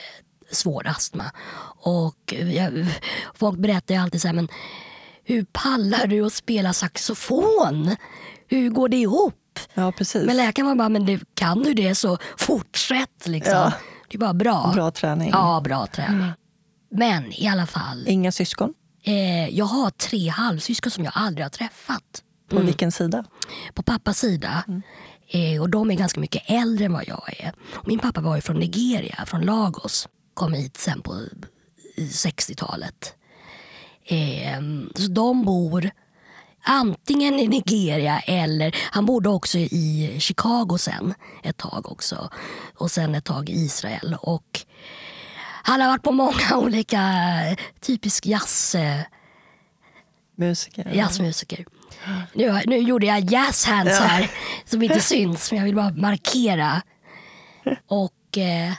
[0.56, 1.24] svår astma.
[1.82, 2.86] Och jag,
[3.34, 4.48] folk berättar ju alltid så här, men
[5.24, 7.96] hur pallar du att spela saxofon?
[8.48, 9.34] Hur går det ihop?
[9.74, 10.26] Ja, precis.
[10.26, 13.26] Men läkaren var bara, men det, kan du det så fortsätt.
[13.26, 13.54] Liksom.
[13.54, 13.72] Ja.
[14.08, 14.70] Det är bara bra.
[14.74, 15.30] Bra träning.
[15.32, 16.32] Ja, bra träning.
[16.90, 18.74] Men i alla fall, Inga syskon?
[19.04, 22.22] eh, jag har tre halvsyskon som jag aldrig har träffat.
[22.50, 23.24] På vilken sida?
[23.74, 24.64] På pappas sida.
[25.28, 27.52] Eh, och de är ganska mycket äldre än vad jag är.
[27.84, 30.08] Min pappa var ju från Nigeria, från Lagos.
[30.36, 31.12] Kom hit sen på
[31.96, 33.14] eh, 60-talet.
[34.04, 34.60] Eh,
[34.94, 35.90] så de bor
[36.62, 42.30] antingen i Nigeria eller han bodde också i Chicago sen ett tag också.
[42.76, 44.16] Och sen ett tag i Israel.
[44.20, 44.60] Och
[45.62, 47.02] han har varit på många olika
[47.80, 49.00] typisk jazz, eh,
[50.36, 50.90] Musiker?
[50.94, 51.64] jazzmusiker.
[52.34, 54.06] Nu, nu gjorde jag jazzhands Ja.
[54.06, 54.30] här
[54.64, 56.82] som inte syns men jag vill bara markera.
[57.86, 58.72] Och eh,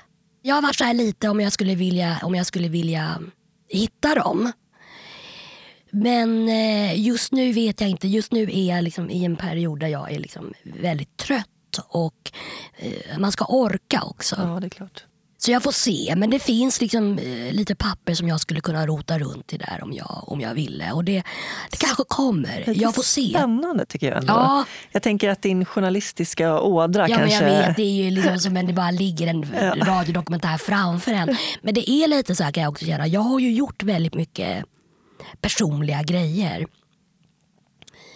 [0.48, 3.22] jag har varit så här lite om jag skulle vilja, om jag skulle vilja
[3.70, 4.52] hitta dem.
[5.92, 8.08] Men eh, just nu vet jag inte.
[8.08, 12.32] Just nu är jag liksom i en period där jag är liksom väldigt trött och
[12.78, 14.36] eh, man ska orka också.
[14.40, 15.06] Ja, det är klart.
[15.39, 16.13] Så jag får se.
[16.17, 19.80] Men det finns liksom eh, lite papper som jag skulle kunna rota runt i där
[19.84, 20.91] om jag, om jag ville.
[20.91, 21.23] Och det,
[21.71, 22.58] det kanske kommer.
[22.58, 23.30] Lite Jag får se.
[23.30, 24.34] Spännande tycker jag ändå.
[24.34, 24.65] Ja.
[24.91, 27.50] Jag tänker att din journalistiska ådra Ja, men kanske...
[27.50, 29.43] jag vet, det är ju liksom som en, det bara ligger en
[29.86, 31.38] radiodokumentär framför en.
[31.62, 33.08] Men det är lite så här kan jag också känna.
[33.08, 34.65] Jag har ju gjort väldigt mycket
[35.41, 36.67] personliga grejer.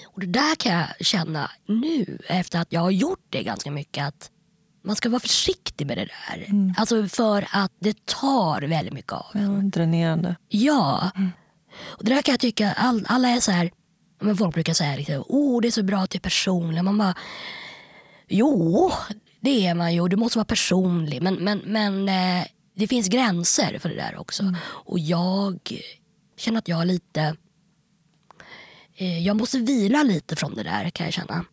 [0.03, 4.07] Och det där kan jag känna nu efter att jag har gjort det ganska mycket
[4.07, 4.29] att
[4.83, 6.73] man ska vara försiktig med det där.
[6.77, 9.41] Alltså för att det tar väldigt mycket av en.
[9.41, 10.35] Ja, dränerande.
[10.49, 11.11] Ja.
[11.81, 13.71] Och det där kan jag tycka, all, alla är så här,
[14.21, 16.83] men folk brukar säga liksom, oh det är så bra att du är personlig.
[16.83, 17.15] Man bara,
[18.27, 18.91] jo
[19.41, 21.21] det är man ju, du måste vara personlig.
[21.21, 24.55] Men, men, men eh, det finns gränser för det där också.
[24.63, 25.81] Och jag
[26.37, 27.35] känner att jag lite,
[28.95, 31.45] eh, jag måste vila lite från det där kan jag känna.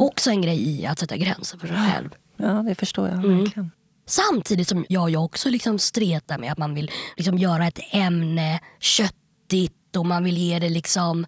[0.00, 2.10] Också en grej i att sätta gränser för sig själv.
[2.42, 3.38] Ja, det förstår jag Mm.
[3.38, 3.70] verkligen.
[4.06, 8.60] Samtidigt som jag ju också liksom stretar med att man vill liksom göra ett ämne
[8.80, 11.26] köttigt och man vill ge det liksom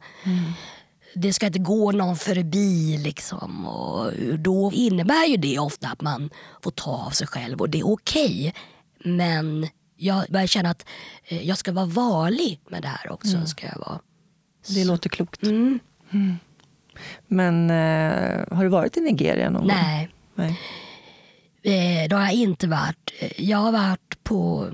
[1.15, 2.99] det ska inte gå någon förbi.
[2.99, 3.67] Liksom.
[3.67, 6.31] Och då innebär ju det ofta att man
[6.63, 8.49] får ta av sig själv och det är okej.
[8.49, 9.13] Okay.
[9.15, 10.87] Men jag börjar känna att
[11.25, 13.35] eh, jag ska vara varlig med det här också.
[13.35, 13.47] Mm.
[13.47, 14.01] Ska jag vara.
[14.69, 15.43] Det låter klokt.
[15.43, 15.79] Mm.
[16.11, 16.37] Mm.
[17.27, 20.05] Men eh, har du varit i Nigeria någon Nej.
[20.07, 20.47] gång?
[20.47, 20.61] Nej.
[21.65, 23.13] Eh, det har jag inte varit.
[23.37, 24.73] Jag har varit på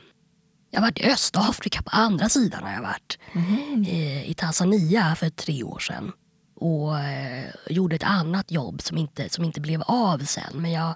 [0.71, 3.19] jag har varit i Östafrika, på andra sidan har jag varit.
[3.33, 3.85] Mm.
[3.85, 6.13] I, I Tanzania för tre år sedan.
[6.57, 10.53] Och eh, gjorde ett annat jobb som inte, som inte blev av sen.
[10.55, 10.95] Men jag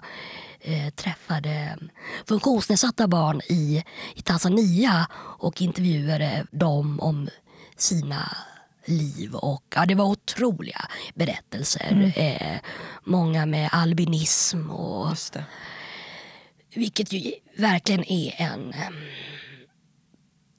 [0.61, 1.77] eh, träffade
[2.27, 3.83] funktionsnedsatta barn i,
[4.15, 5.07] i Tanzania
[5.39, 7.29] och intervjuade dem om
[7.77, 8.37] sina
[8.85, 9.35] liv.
[9.35, 11.91] Och, ja, det var otroliga berättelser.
[11.91, 12.11] Mm.
[12.15, 12.59] Eh,
[13.03, 14.69] många med albinism.
[14.69, 15.17] Och,
[16.75, 18.73] Vilket ju verkligen är en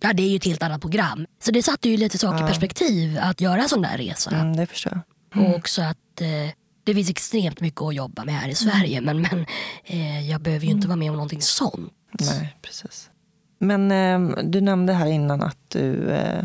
[0.01, 1.27] Ja, det är ju ett helt annat program.
[1.43, 2.47] Så det satte ju lite saker i ja.
[2.47, 4.31] perspektiv att göra en sån där resa.
[4.31, 5.41] Mm, det förstår jag.
[5.41, 5.51] Mm.
[5.51, 9.01] Och också att eh, det finns extremt mycket att jobba med här i Sverige.
[9.01, 9.47] Men, men
[9.85, 10.89] eh, jag behöver ju inte mm.
[10.89, 11.93] vara med om någonting sånt.
[12.21, 13.11] Nej, precis.
[13.59, 16.45] Men eh, du nämnde här innan att du eh,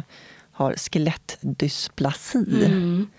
[0.51, 2.65] har skelettdysplasi.
[2.65, 3.09] Mm.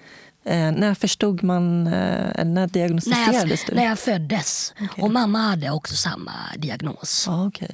[0.44, 3.74] Eh, när förstod man, eh, när diagnostiserades när jag, du?
[3.74, 4.74] När jag föddes.
[4.80, 5.04] Okay.
[5.04, 7.28] Och mamma hade också samma diagnos.
[7.28, 7.68] Ah, okay.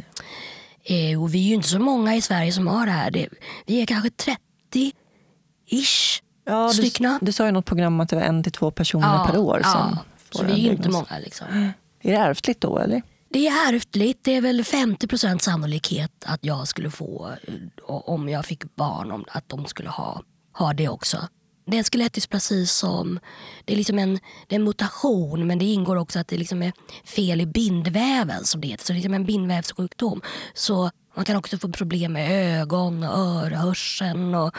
[0.84, 3.10] Eh, och vi är ju inte så många i Sverige som har det här.
[3.10, 3.28] Det,
[3.66, 7.18] vi är kanske 30-ish ja, styckna.
[7.20, 9.38] Du, du sa i något program att det var en till två personer ja, per
[9.38, 11.18] år som ja, får Så vi är ju inte många.
[11.24, 11.46] Liksom.
[12.02, 13.02] Är det ärftligt då eller?
[13.30, 14.24] Det är ärftligt.
[14.24, 17.54] Det är väl 50% sannolikhet att jag skulle få, eh,
[17.86, 21.28] om jag fick barn, att de skulle ha, ha det också.
[21.70, 23.20] Det är en skelettdysplasi som,
[23.64, 26.62] det är liksom en, det är en mutation men det ingår också att det liksom
[26.62, 26.72] är
[27.04, 28.84] fel i bindväven som det heter.
[28.84, 30.22] Så det är liksom en bindvävssjukdom.
[30.54, 34.54] Så man kan också få problem med ögon, och öra, hörseln och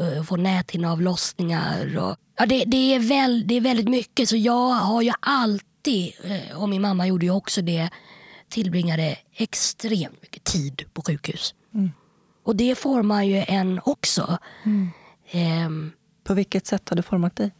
[0.00, 1.98] uh, få näthinneavlossningar.
[1.98, 4.28] Och, ja, det, det, är väl, det är väldigt mycket.
[4.28, 7.90] Så jag har ju alltid, uh, och min mamma gjorde ju också det,
[8.48, 11.54] tillbringade extremt mycket tid på sjukhus.
[11.74, 11.90] Mm.
[12.44, 14.38] Och det formar ju en också.
[14.64, 14.90] Mm.
[15.66, 15.92] Um,
[16.26, 17.50] på vilket sätt har det format dig?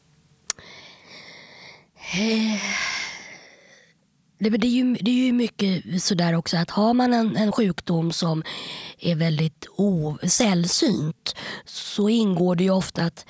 [2.15, 2.61] Eh,
[4.39, 7.53] det, det, är ju, det är ju mycket sådär också att har man en, en
[7.53, 8.43] sjukdom som
[8.99, 9.67] är väldigt
[10.23, 13.27] sällsynt så ingår det ju ofta att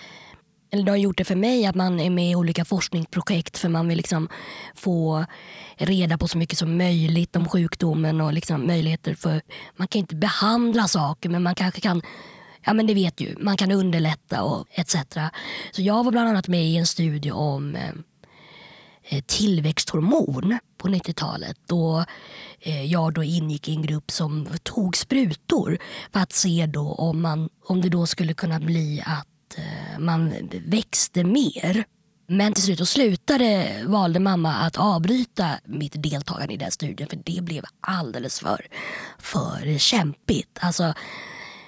[0.71, 3.69] eller det har gjort det för mig att man är med i olika forskningsprojekt för
[3.69, 4.29] man vill liksom
[4.75, 5.25] få
[5.77, 9.43] reda på så mycket som möjligt om sjukdomen och liksom möjligheter för...
[9.77, 12.03] Man kan inte behandla saker men man kanske kan
[12.67, 14.97] ja men det vet ju, man kan underlätta och etc.
[15.73, 17.91] Så jag var bland annat med i en studie om eh,
[19.05, 21.57] eh, tillväxthormon på 90-talet.
[21.67, 22.05] Då
[22.61, 25.79] eh, jag då ingick i en grupp som tog sprutor
[26.13, 29.27] för att se då om, man, om det då skulle kunna bli att
[29.99, 30.33] man
[30.67, 31.85] växte mer.
[32.27, 37.19] Men till slut och slutade valde mamma att avbryta mitt deltagande i den studien för
[37.25, 38.67] det blev alldeles för,
[39.19, 40.59] för kämpigt.
[40.61, 40.95] Alltså,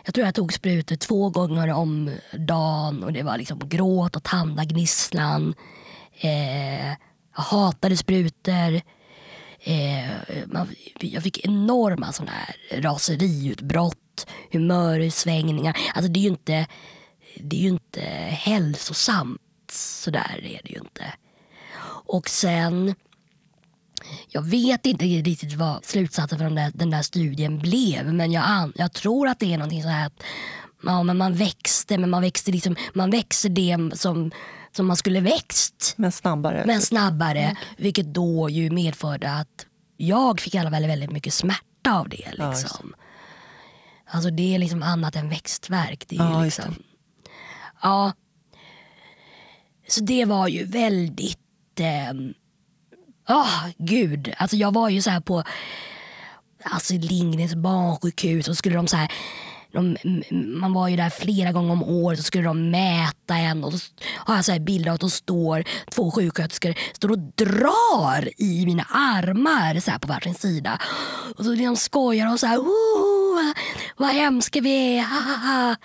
[0.09, 4.23] jag tror jag tog sprutor två gånger om dagen och det var liksom gråt och
[4.23, 5.55] tandagnisslan.
[6.21, 8.81] Eh, jag hatade sprutor.
[9.61, 10.11] Eh,
[10.47, 10.69] man,
[11.01, 15.77] jag fick enorma sådana här raseriutbrott, humörsvängningar.
[15.95, 16.67] Alltså det är ju inte,
[17.37, 19.71] det är ju inte hälsosamt.
[19.73, 21.15] Så där är det ju inte.
[22.07, 22.95] Och sen
[24.29, 28.73] jag vet inte riktigt vad slutsatsen från den där, den där studien blev men jag,
[28.75, 30.23] jag tror att det är någonting så här att
[30.83, 34.31] ja, men man växte men man växte, liksom, man växte det som,
[34.73, 35.95] som man skulle växt.
[35.97, 36.63] Men snabbare.
[36.67, 37.57] Men snabbare mm.
[37.77, 42.29] Vilket då ju medförde att jag fick alla väldigt, väldigt mycket smärta av det.
[42.31, 42.95] Liksom.
[42.97, 43.05] Ja,
[44.11, 46.05] alltså det är liksom annat än växtverk.
[46.09, 46.75] Det är ja, liksom,
[47.83, 48.13] ja.
[49.89, 52.13] Så det var ju väldigt eh,
[53.29, 55.45] Oh, gud, alltså jag var ju så här på
[56.65, 59.13] Astrid Lindgrens barnsjukhus och skulle de så här
[59.73, 59.97] de,
[60.33, 63.79] man var ju där flera gånger om året och skulle de mäta en och så
[64.17, 68.67] har jag så här bilder av att de står, två sjuksköterskor står och drar i
[68.67, 70.79] mina armar så här på varsin sida.
[71.37, 72.59] Och så de skojar och så här,
[73.97, 75.77] vad hemska vi är, ha, ha, ha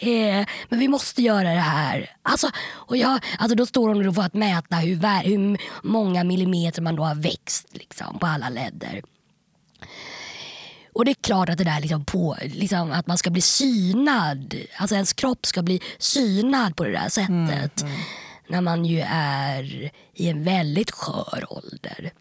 [0.00, 2.10] eh, men vi måste göra det här.
[2.22, 6.82] Alltså, och jag, alltså då står hon och får att mäta hur, hur många millimeter
[6.82, 9.02] man då har växt liksom, på alla ledder.
[10.96, 14.54] Och det är klart att det där liksom på, liksom att man ska bli synad,
[14.76, 17.82] alltså ens kropp ska bli synad på det där sättet.
[17.82, 18.00] Mm, mm.
[18.48, 22.12] När man ju är i en väldigt skör ålder.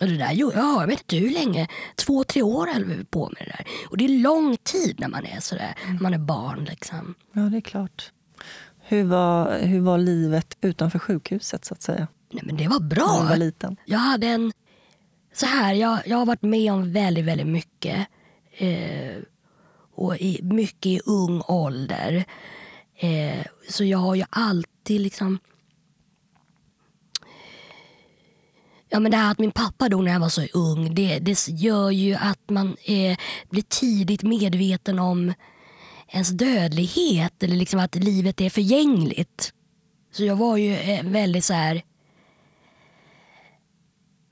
[0.00, 3.24] Och det där, ja, jag vet inte hur länge, två, tre år höll vi på
[3.38, 3.66] med det där.
[3.90, 5.98] Och det är lång tid när man är sådär, mm.
[6.02, 7.14] man är barn liksom.
[7.32, 8.12] Ja, det är klart.
[8.80, 12.08] Hur var, hur var livet utanför sjukhuset så att säga?
[12.32, 13.18] Nej, men det var När bra.
[13.22, 13.76] du var liten?
[13.84, 14.52] Jag hade en...
[15.34, 18.06] Så här, jag, jag har varit med om väldigt, väldigt mycket.
[18.52, 19.16] Eh,
[19.94, 22.24] och i, mycket i ung ålder.
[22.96, 25.38] Eh, så jag har ju alltid liksom...
[28.88, 31.48] Ja, men det här att min pappa dog när jag var så ung, det, det
[31.48, 33.18] gör ju att man eh,
[33.50, 35.32] blir tidigt medveten om
[36.08, 37.42] ens dödlighet.
[37.42, 39.52] Eller liksom att livet är förgängligt.
[40.12, 41.82] Så jag var ju eh, väldigt så här...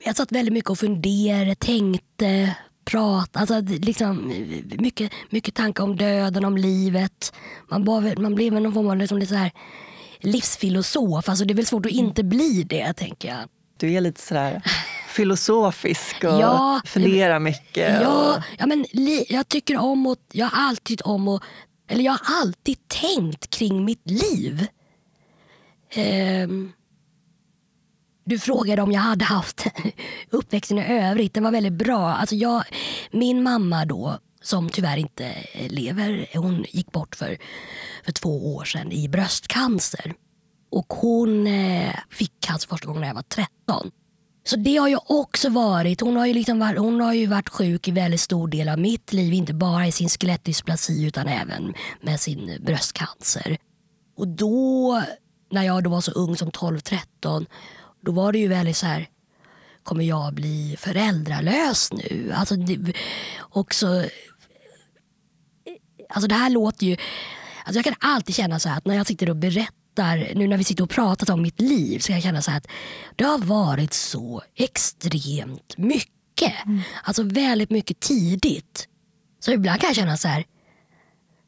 [0.04, 3.40] Jag satt väldigt mycket och funderade, tänkte, pratade.
[3.40, 4.32] Alltså, liksom,
[4.78, 7.32] mycket, mycket tankar om döden, om livet.
[7.70, 9.52] Man, var, man blev någon form av liksom, lite så här
[10.20, 11.28] livsfilosof.
[11.28, 13.48] Alltså, det är väl svårt att inte bli det, tänker jag.
[13.76, 14.62] Du är lite sådär
[15.08, 18.02] filosofisk och Ja, funderar mycket.
[18.02, 21.42] Ja, Och, ja, men li, jag tycker om att, jag har alltid om att,
[21.88, 24.66] eller jag har alltid tänkt kring mitt liv.
[25.94, 26.72] Ehm,
[28.24, 29.66] du frågade om jag hade haft
[30.30, 31.34] uppväxten i övrigt.
[31.34, 32.14] Den var väldigt bra.
[32.14, 32.64] Alltså jag,
[33.10, 35.34] min mamma då, som tyvärr inte
[35.68, 37.38] lever, hon gick bort för,
[38.04, 40.14] för två år sedan i bröstcancer.
[40.74, 43.90] Och hon eh, fick cancer första gången när jag var 13.
[44.44, 47.48] Så det har ju också varit, hon har ju, liksom varit, hon har ju varit
[47.48, 49.32] sjuk i väldigt stor del av mitt liv.
[49.32, 53.56] Inte bara i sin skelettdysplasi utan även med sin bröstcancer.
[54.16, 55.02] Och då,
[55.50, 57.46] när jag då var så ung som 12-13,
[58.00, 59.08] då var det ju väldigt så här,
[59.82, 62.32] kommer jag bli föräldralös nu?
[62.34, 62.92] Alltså, det,
[63.40, 64.10] också, eh,
[66.08, 66.96] alltså det här låter ju,
[67.64, 69.83] alltså jag kan alltid känna så här att när jag sitter och berättar,
[70.34, 72.58] nu när vi sitter och pratar om mitt liv, så kan jag känna så här
[72.58, 72.66] att
[73.16, 76.52] det har varit så extremt mycket.
[77.04, 78.88] Alltså väldigt mycket tidigt.
[79.40, 80.44] Så ibland kan jag känna så här,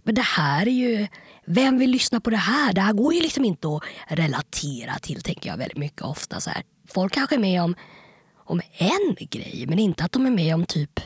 [0.05, 1.07] men det här är ju,
[1.47, 2.73] vem vill lyssna på det här?
[2.73, 6.41] Det här går ju liksom inte att relatera till, tänker jag väldigt mycket ofta.
[6.41, 6.63] Så här.
[6.89, 7.75] Folk kanske är med om,
[8.45, 11.01] om en grej, men inte att de är med om typ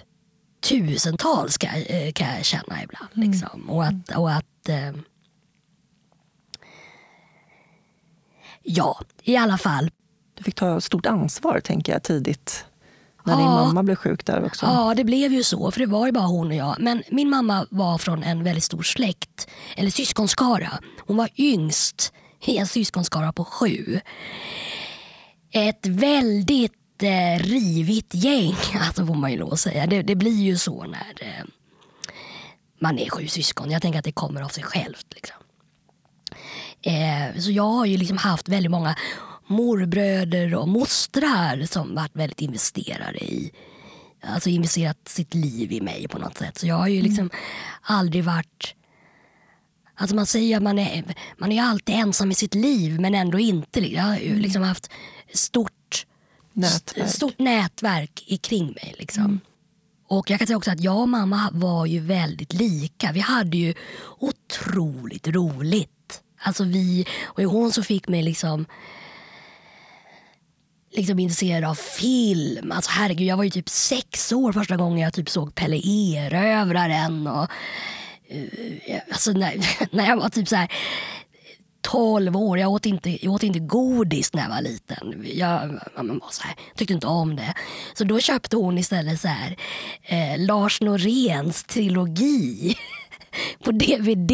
[0.69, 3.09] tusentals kan, jag- eh, kan jag känna ibland.
[3.13, 3.71] Liksom.
[3.71, 4.93] Och att, och att eh,
[8.73, 9.91] Ja, i alla fall.
[10.35, 12.65] Du fick ta stort ansvar tänker jag tidigt.
[13.25, 13.39] När Ja.
[13.39, 14.67] din mamma blev sjuk där också.
[14.67, 16.77] Ja, det blev ju så, för det var ju bara hon och jag.
[16.81, 20.73] Men min mamma var från en väldigt stor släkt, eller syskonskara.
[21.07, 22.13] Hon var yngst
[22.45, 24.01] i en syskonskara på sju.
[25.53, 28.55] Ett väldigt eh, rivigt gäng,
[28.87, 29.87] alltså får man ju lov att säga.
[29.87, 31.45] Det, det blir ju så när eh,
[32.81, 33.71] man är sju syskon.
[33.71, 35.07] Jag tänker att det kommer av sig självt.
[35.15, 35.37] Liksom.
[36.83, 38.95] Eh, så jag har ju liksom haft väldigt många
[39.47, 43.53] morbröder och mostrar som varit väldigt investerade i
[44.23, 46.59] Alltså investerat sitt liv i mig på något sätt.
[46.59, 47.31] Så jag har ju liksom
[47.83, 48.75] aldrig varit...
[49.95, 53.39] Alltså man säger att man är, man är alltid ensam i sitt liv men ändå
[53.39, 53.93] inte.
[53.93, 54.91] Jag har ju liksom haft
[55.33, 56.07] stort
[56.53, 57.09] Nätverk.
[57.09, 58.95] stort nätverk kring mig.
[58.99, 59.41] Liksom.
[60.09, 63.13] Och jag kan säga också att jag och mamma var ju väldigt lika.
[63.13, 63.75] Vi hade ju
[64.19, 65.91] otroligt roligt.
[66.43, 68.67] Alltså vi, och hon som fick mig liksom
[70.93, 72.73] liksom intresserad av film.
[72.73, 77.27] Alltså herregud, jag var ju typ sex år första gången jag typ såg Pelle Erövraren.
[77.27, 77.47] Och,
[78.29, 79.55] eh, eh, alltså när,
[79.97, 80.73] när jag var typ så här
[81.81, 82.59] 12 år.
[82.59, 85.25] Jag åt, inte, jag åt inte godis när jag var liten.
[85.35, 87.55] Jag, man var så här, tyckte inte om det.
[87.95, 89.57] Så då köpte hon istället så här,
[90.03, 92.77] eh, Lars Noréns trilogi
[93.65, 94.33] på DVD.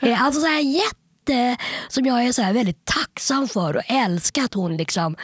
[0.00, 1.56] Eh, alltså så här jätte...
[1.88, 5.16] Som jag är så här väldigt tacksam för och älskar att hon liksom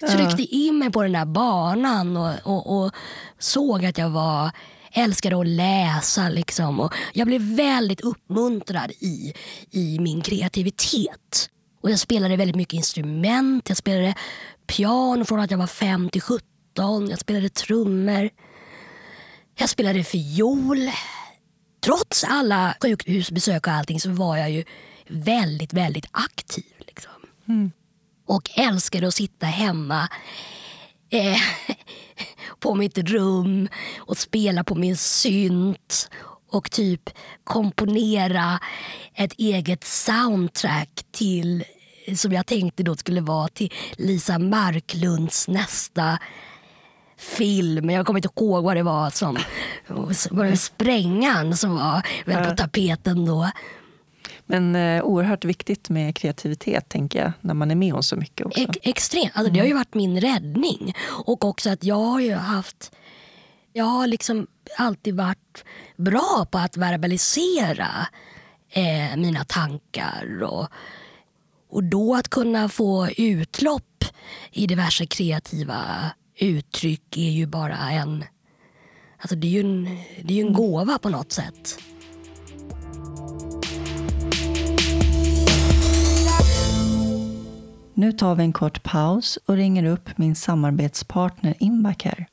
[0.10, 2.92] tryckte in mig på den där banan och, och, och
[3.38, 4.50] såg att jag var
[4.92, 6.28] älskade att läsa.
[6.28, 6.80] Liksom.
[6.80, 9.34] Och jag blev väldigt uppmuntrad i,
[9.70, 11.50] i min kreativitet.
[11.82, 13.68] Och Jag spelade väldigt mycket instrument.
[13.68, 14.14] Jag spelade
[14.66, 16.42] piano från att jag var 5 till 17.
[17.08, 18.30] Jag spelade trummor.
[19.54, 20.90] Jag spelade fiol.
[21.84, 24.64] Trots alla sjukhusbesök och allting så var jag ju
[25.08, 26.64] väldigt, väldigt aktiv.
[26.78, 27.12] Liksom.
[28.26, 30.08] Och älskade att sitta hemma
[31.10, 31.36] eh,
[32.60, 33.68] på mitt rum
[33.98, 36.10] och spela på min synt
[36.50, 37.10] och typ
[37.44, 38.60] komponera
[39.14, 41.64] ett eget soundtrack till
[42.16, 46.18] som jag tänkte då skulle vara till Lisa Marklunds nästa
[47.16, 47.90] film.
[47.90, 49.38] Jag kommer inte ihåg vad det var som
[50.30, 53.50] var det Sprängan som var väl på tapeten då.
[54.46, 58.46] Men eh, oerhört viktigt med kreativitet tänker jag, när man är med om så mycket
[58.46, 58.60] också.
[58.60, 59.30] Ex- extremt.
[59.34, 60.94] Alltså, Det har ju varit min räddning.
[61.26, 62.92] Och också att jag har ju haft...
[63.72, 64.46] Jag har liksom
[64.78, 65.64] alltid varit
[65.96, 67.88] bra på att verbalisera
[68.70, 70.42] eh, mina tankar.
[70.42, 70.68] Och,
[71.70, 74.04] och då att kunna få utlopp
[74.52, 76.10] i diverse kreativa
[76.40, 78.24] uttryck är ju bara en...
[79.18, 79.84] Alltså det är ju en,
[80.22, 81.78] det är ju en gåva på något sätt.
[87.94, 92.26] Nu tar vi en kort paus och ringer upp min samarbetspartner Invacare.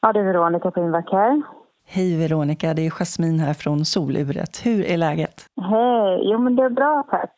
[0.00, 1.42] Ja, det är Veronica på Invacare.
[1.86, 4.66] Hej Veronica, det är Jasmin här från Soluret.
[4.66, 5.46] Hur är läget?
[5.60, 7.34] Hej, jo men det är bra tack.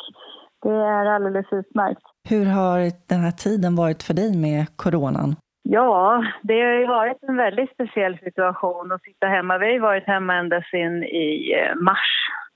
[0.63, 2.03] Det är alldeles utmärkt.
[2.31, 5.37] Hur har den här tiden varit för dig med coronan?
[5.63, 9.59] Ja, det har ju varit en väldigt speciell situation att sitta hemma.
[9.59, 12.11] Vi har ju varit hemma ända sedan i eh, mars.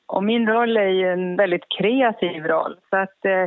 [0.07, 2.77] Och min roll är ju en väldigt kreativ roll.
[2.91, 3.45] Så att, eh,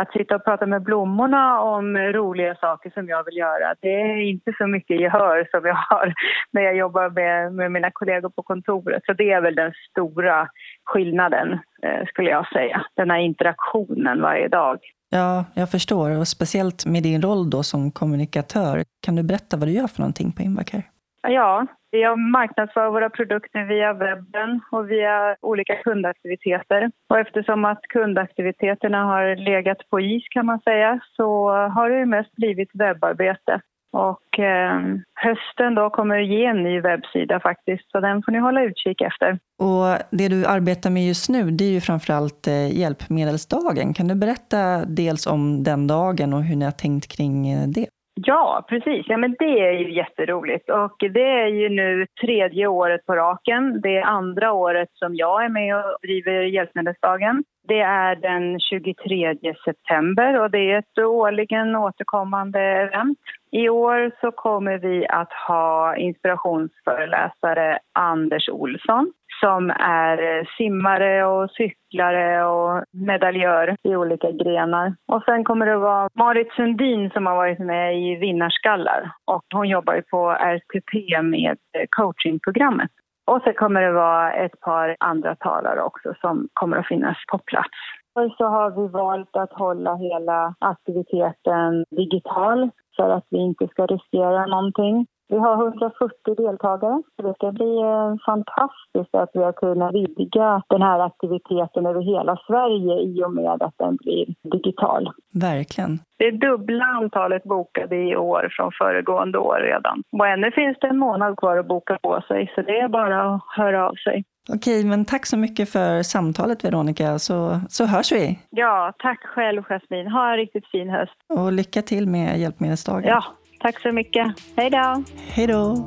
[0.00, 4.16] att sitta och prata med blommorna om roliga saker som jag vill göra, det är
[4.16, 6.14] inte så mycket gehör som jag har
[6.52, 9.02] när jag jobbar med, med mina kollegor på kontoret.
[9.06, 10.48] Så det är väl den stora
[10.84, 11.52] skillnaden,
[11.82, 12.84] eh, skulle jag säga.
[12.96, 14.78] Den här interaktionen varje dag.
[15.10, 16.18] Ja, jag förstår.
[16.18, 18.84] Och speciellt med din roll då som kommunikatör.
[19.02, 20.82] Kan du berätta vad du gör för någonting på Invacare?
[21.22, 26.90] Ja, vi har marknadsför våra produkter via webben och via olika kundaktiviteter.
[27.08, 32.32] Och eftersom att kundaktiviteterna har legat på is kan man säga så har det mest
[32.32, 33.60] blivit webbarbete.
[33.92, 34.80] Och eh,
[35.14, 39.00] hösten då kommer det ge en ny webbsida faktiskt, så den får ni hålla utkik
[39.00, 39.38] efter.
[39.58, 43.94] Och det du arbetar med just nu, det är ju framförallt eh, hjälpmedelsdagen.
[43.94, 47.86] Kan du berätta dels om den dagen och hur ni har tänkt kring eh, det?
[48.26, 49.06] Ja, precis.
[49.08, 50.70] Ja, men det är ju jätteroligt.
[50.70, 53.80] Och det är ju nu tredje året på raken.
[53.80, 57.44] Det är andra året som jag är med och driver Hjälpmedelsdagen.
[57.68, 63.18] Det är den 23 september och det är ett årligen återkommande event.
[63.50, 72.44] I år så kommer vi att ha inspirationsföreläsare Anders Olsson som är simmare och cyklare
[72.44, 74.94] och medaljör i olika grenar.
[75.06, 79.68] Och sen kommer det vara Marit Sundin som har varit med i Vinnarskallar och hon
[79.68, 81.58] jobbar ju på RTP med
[81.90, 82.90] coachingprogrammet.
[83.28, 87.38] Och så kommer det vara ett par andra talare också som kommer att finnas på
[87.38, 87.78] plats.
[88.14, 93.86] Och så har vi valt att hålla hela aktiviteten digital för att vi inte ska
[93.86, 95.06] riskera någonting.
[95.28, 100.62] Vi har 140 deltagare, så det ska bli eh, fantastiskt att vi har kunnat vidga
[100.68, 105.10] den här aktiviteten över hela Sverige i och med att den blir digital.
[105.34, 105.98] Verkligen.
[106.18, 110.02] Det är dubbla antalet bokade i år från föregående år redan.
[110.12, 113.34] Och ännu finns det en månad kvar att boka på sig, så det är bara
[113.34, 114.24] att höra av sig.
[114.54, 118.38] Okej, men tack så mycket för samtalet Veronica, så, så hörs vi.
[118.50, 120.06] Ja, tack själv Jasmin.
[120.06, 121.14] Ha en riktigt fin höst.
[121.28, 123.04] Och lycka till med Hjälpmedelsdagen.
[123.04, 123.24] Ja,
[123.60, 124.34] tack så mycket.
[124.56, 125.04] Hej då!
[125.28, 125.86] Hej då!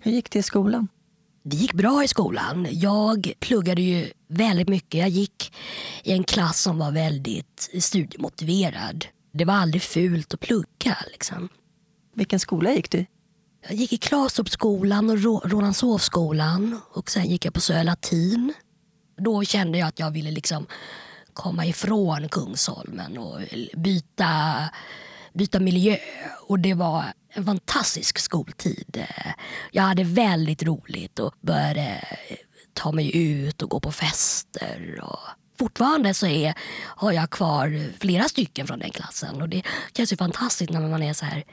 [0.00, 0.88] Hur gick det i skolan?
[1.42, 2.66] Det gick bra i skolan.
[2.70, 5.00] Jag pluggade ju väldigt mycket.
[5.00, 5.54] Jag gick
[6.02, 9.06] i en klass som var väldigt studiemotiverad.
[9.32, 10.96] Det var aldrig fult att plugga.
[11.12, 11.48] Liksom.
[12.14, 13.06] Vilken skola gick du?
[13.68, 18.54] Jag gick i Klastorpsskolan och Rålambshovsskolan och sen gick jag på Söö latin.
[19.16, 20.66] Då kände jag att jag ville liksom
[21.34, 23.40] komma ifrån Kungsholmen och
[23.76, 24.54] byta,
[25.32, 25.96] byta miljö.
[26.46, 29.04] Och det var en fantastisk skoltid.
[29.70, 32.04] Jag hade väldigt roligt och började
[32.72, 35.00] ta mig ut och gå på fester.
[35.02, 35.18] Och
[35.58, 39.42] fortfarande så är, har jag kvar flera stycken från den klassen.
[39.42, 39.62] Och det
[39.96, 41.44] känns ju fantastiskt när man är så här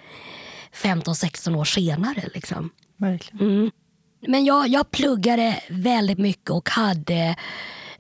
[0.74, 2.30] 15-16 år senare.
[2.34, 2.70] Liksom.
[2.98, 3.48] Verkligen.
[3.48, 3.72] Mm.
[4.28, 7.36] Men jag, jag pluggade väldigt mycket och hade,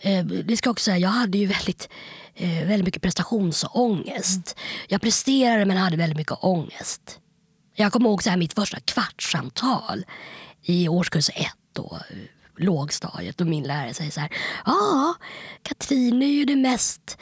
[0.01, 1.89] eh, det ska jag också säga, jag hade ju väldigt,
[2.35, 4.57] eh, väldigt mycket prestationsångest.
[4.87, 7.19] Jag presterade men hade väldigt mycket ångest.
[7.75, 10.05] Jag kommer ihåg så här, mitt första kvartssamtal
[10.63, 12.17] i årskurs ett, då, eh,
[12.57, 14.29] lågstadiet och min lärare säger så här.
[14.65, 15.15] Ja,
[15.63, 17.17] Katrin är ju det mest,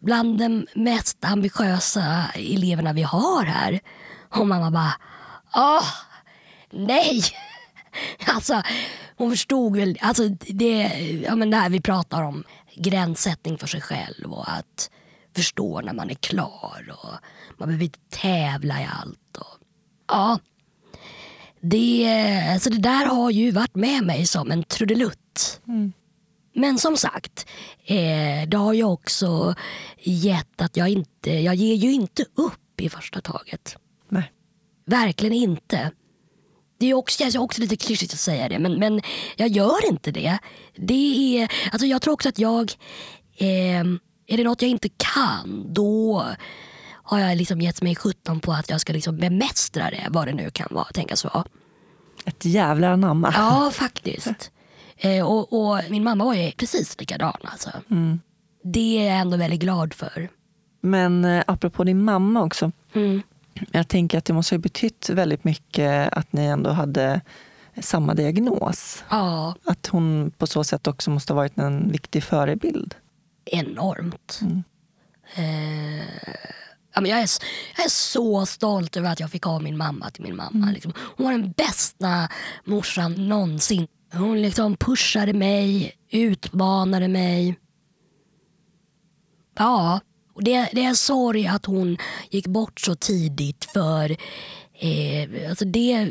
[0.00, 3.80] bland de mest ambitiösa eleverna vi har här.
[4.30, 4.94] Och mamma bara,
[5.54, 5.88] åh,
[6.70, 7.22] nej.
[8.26, 8.62] Alltså,
[9.22, 10.82] hon förstod väl, alltså det,
[11.26, 12.44] ja, men det här vi pratar om,
[12.74, 14.90] gränssättning för sig själv och att
[15.36, 17.10] förstå när man är klar och
[17.58, 19.36] man behöver inte tävla i allt.
[19.38, 19.58] Och,
[20.08, 20.38] ja,
[21.60, 22.06] det,
[22.52, 25.60] alltså det där har ju varit med mig som en trudelutt.
[25.68, 25.92] Mm.
[26.54, 27.46] Men som sagt,
[27.84, 29.54] eh, det har ju också
[29.98, 33.76] gett att jag inte, jag ger ju inte upp i första taget.
[34.08, 34.32] Nej.
[34.84, 35.90] Verkligen inte.
[36.82, 39.00] Det är också, känns också lite klyschigt att säga det, men, men
[39.36, 40.38] jag gör inte det.
[40.76, 42.72] det är, alltså jag tror också att jag,
[43.36, 43.80] eh,
[44.26, 46.24] är det något jag inte kan, då
[47.02, 50.32] har jag liksom gett mig sjutton på att jag ska liksom bemästra det, vad det
[50.32, 51.44] nu kan vara, tänkas vara.
[52.24, 53.32] Ett jävla anamma.
[53.36, 54.50] Ja, faktiskt.
[54.96, 57.36] Eh, och, och, min mamma var ju precis likadan.
[57.42, 57.70] Alltså.
[57.90, 58.20] Mm.
[58.64, 60.28] Det är jag ändå väldigt glad för.
[60.80, 62.72] Men eh, apropå din mamma också.
[62.94, 63.22] Mm.
[63.72, 67.20] Jag tänker att det måste ha betytt väldigt mycket att ni ändå hade
[67.80, 69.04] samma diagnos.
[69.10, 72.94] Ja, Att hon på så sätt också måste ha varit en viktig förebild.
[73.44, 74.38] enormt.
[74.42, 74.62] Mm.
[75.34, 76.06] Eh,
[76.94, 77.10] jag, är,
[77.76, 80.70] jag är så stolt över att jag fick ha min mamma till min mamma.
[80.70, 80.92] Liksom.
[80.96, 82.28] Hon var den bästa
[82.64, 83.86] morsan någonsin.
[84.12, 87.58] Hon liksom pushade mig, utmanade mig.
[89.58, 90.00] Ja,
[90.34, 91.98] och det, det är en sorg att hon
[92.30, 94.16] gick bort så tidigt för
[94.78, 96.08] eh, alltså det,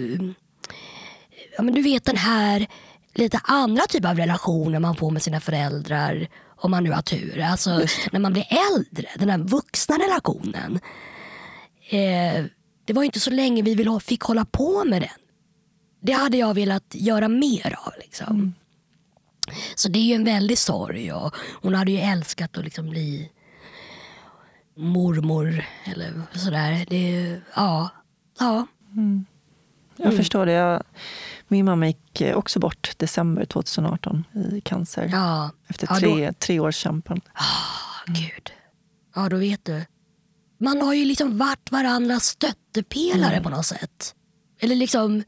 [1.57, 2.67] ja, men du vet den här
[3.13, 7.39] lite andra typ av relationer man får med sina föräldrar om man nu har tur.
[7.39, 7.69] Alltså
[8.11, 10.79] när man blir äldre, den här vuxna relationen.
[11.89, 12.45] Eh,
[12.85, 15.09] det var ju inte så länge vi vill fick hålla på med den.
[16.01, 17.93] Det hade jag velat göra mer av.
[17.99, 18.53] Liksom.
[19.75, 21.13] Så det är ju en väldig sorg.
[21.13, 23.29] Och hon hade ju älskat att liksom bli
[24.81, 26.85] mormor eller sådär.
[26.89, 27.89] Det, ja,
[28.39, 28.67] ja.
[29.97, 30.51] Jag förstår det.
[30.51, 30.83] Jag,
[31.47, 35.09] min mamma gick också bort december 2018 i cancer.
[35.11, 35.51] ja.
[35.67, 37.21] Efter Ja, tre, tre års kämpan.
[38.05, 38.51] Gud.
[39.15, 39.85] Ja, då vet du.
[40.57, 44.15] Man har ju liksom varit varandras stöttepelare på något sätt.
[44.59, 45.23] Eller liksom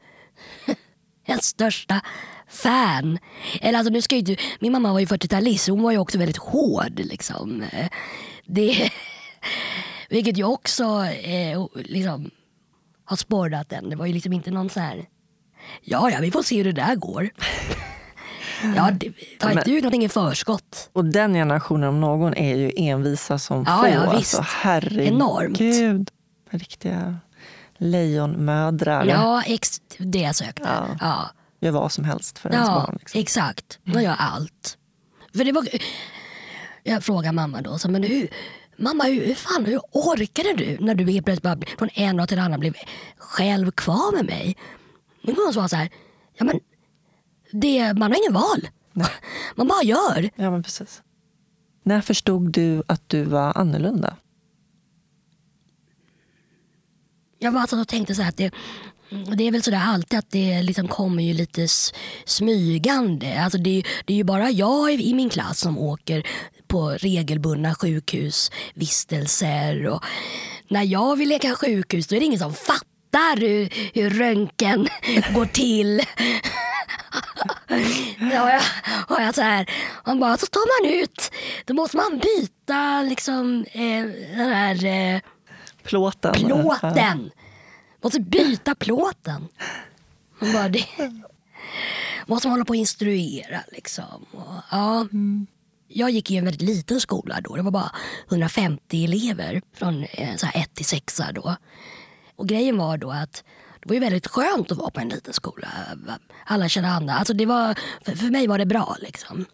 [1.26, 2.00] ens största
[2.48, 3.18] fan.
[3.60, 6.18] Eller alltså, nu ska ju min mamma var ju 40-talist, så hon var ju också
[6.18, 6.98] väldigt hård.
[6.98, 7.64] Liksom.
[8.46, 8.90] Det,
[10.08, 12.30] vilket ju också eh, liksom,
[13.04, 13.90] har sporrat den.
[13.90, 15.06] Det var ju liksom inte någon så här...
[15.82, 17.30] Ja, ja, vi får se hur det där går.
[18.76, 20.90] Ja, det, ta inte ut någonting i förskott.
[20.92, 23.88] Och den generationen om någon är ju envisa som Ja, få.
[23.88, 24.50] ja, alltså, visst.
[24.52, 25.08] herregud.
[25.08, 26.12] Enormt.
[26.50, 27.16] Riktiga
[27.78, 29.04] lejonmödrar.
[29.04, 30.62] Ja, ex, det jag sökte.
[30.64, 30.86] Ja.
[31.00, 31.30] Ja,
[31.60, 32.96] Gör vad som helst för ens ja barn.
[33.00, 33.20] Liksom.
[33.20, 33.78] exakt.
[33.84, 34.78] Man gör allt.
[35.36, 35.66] För det var,
[36.82, 38.28] jag frågade mamma då, så, men hur,
[38.76, 42.38] mamma hur, fan, hur orkade du när du helt plötsligt bara från en dag till
[42.38, 42.74] en annan blev
[43.18, 44.56] själv kvar med mig?
[45.22, 45.90] Men hon sa så här,
[46.38, 46.60] ja men
[47.52, 48.68] det, man har ingen val.
[49.56, 50.30] Man bara gör.
[50.36, 51.02] Ja, men precis.
[51.82, 54.16] När förstod du att du var annorlunda?
[57.38, 58.50] Jag bara satt och tänkte så här att det,
[59.36, 61.66] det är väl sådär alltid att det liksom kommer ju lite
[62.24, 63.42] smygande.
[63.42, 66.26] Alltså det, är- det är ju bara jag i, i min klass som åker
[66.74, 69.86] på regelbundna sjukhusvistelser.
[69.86, 70.04] Och
[70.68, 74.88] när jag vill leka sjukhus då är det ingen som fattar hur, hur röntgen
[75.34, 76.02] går till.
[78.32, 78.62] Ja, har jag,
[79.08, 79.70] har jag så här,
[80.06, 81.30] man bara, så tar man ut,
[81.64, 84.04] då måste man byta liksom, eh,
[84.36, 85.20] den här eh,
[85.82, 86.34] Plåten?
[86.34, 87.30] Plåten.
[88.02, 89.48] Måste byta plåten.
[90.38, 90.86] Man bara, det
[92.26, 94.26] måste man hålla på och instruera liksom.
[94.32, 95.06] Och, ja.
[95.88, 97.56] Jag gick i en väldigt liten skola då.
[97.56, 97.90] Det var bara
[98.28, 101.56] 150 elever från eh, så här 1 till 6 då.
[102.36, 103.44] Och grejen var då att
[103.80, 105.68] det var ju väldigt skönt att vara på en liten skola.
[106.46, 107.14] Alla kände andra.
[107.14, 109.44] Alltså det var, för, för mig var det bra liksom.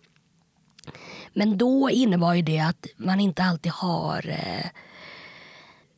[1.32, 4.66] Men då innebar ju det att man inte alltid har eh,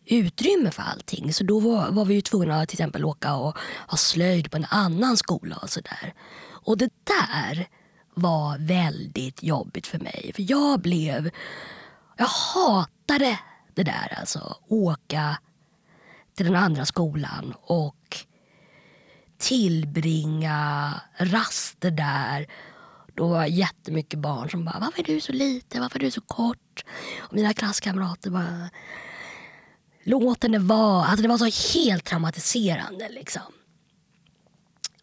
[0.07, 1.33] utrymme för allting.
[1.33, 4.57] Så då var, var vi ju tvungna att till exempel åka och ha slöjd på
[4.57, 6.15] en annan skola och sådär.
[6.65, 7.69] Och det där
[8.15, 10.33] var väldigt jobbigt för mig.
[10.35, 11.31] För jag blev...
[12.17, 13.39] Jag hatade
[13.75, 14.57] det där alltså.
[14.69, 15.39] Åka
[16.35, 18.17] till den andra skolan och
[19.39, 22.47] tillbringa raster där.
[23.15, 25.83] Då var jättemycket barn som bara, varför är du så liten?
[25.83, 26.85] Varför är du så kort?
[27.19, 28.71] Och mina klasskamrater bara,
[30.03, 31.05] låt henne vara.
[31.05, 33.09] Alltså det var så helt traumatiserande.
[33.09, 33.43] Liksom.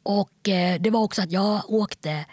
[0.04, 2.26] Och eh, det var också att jag åkte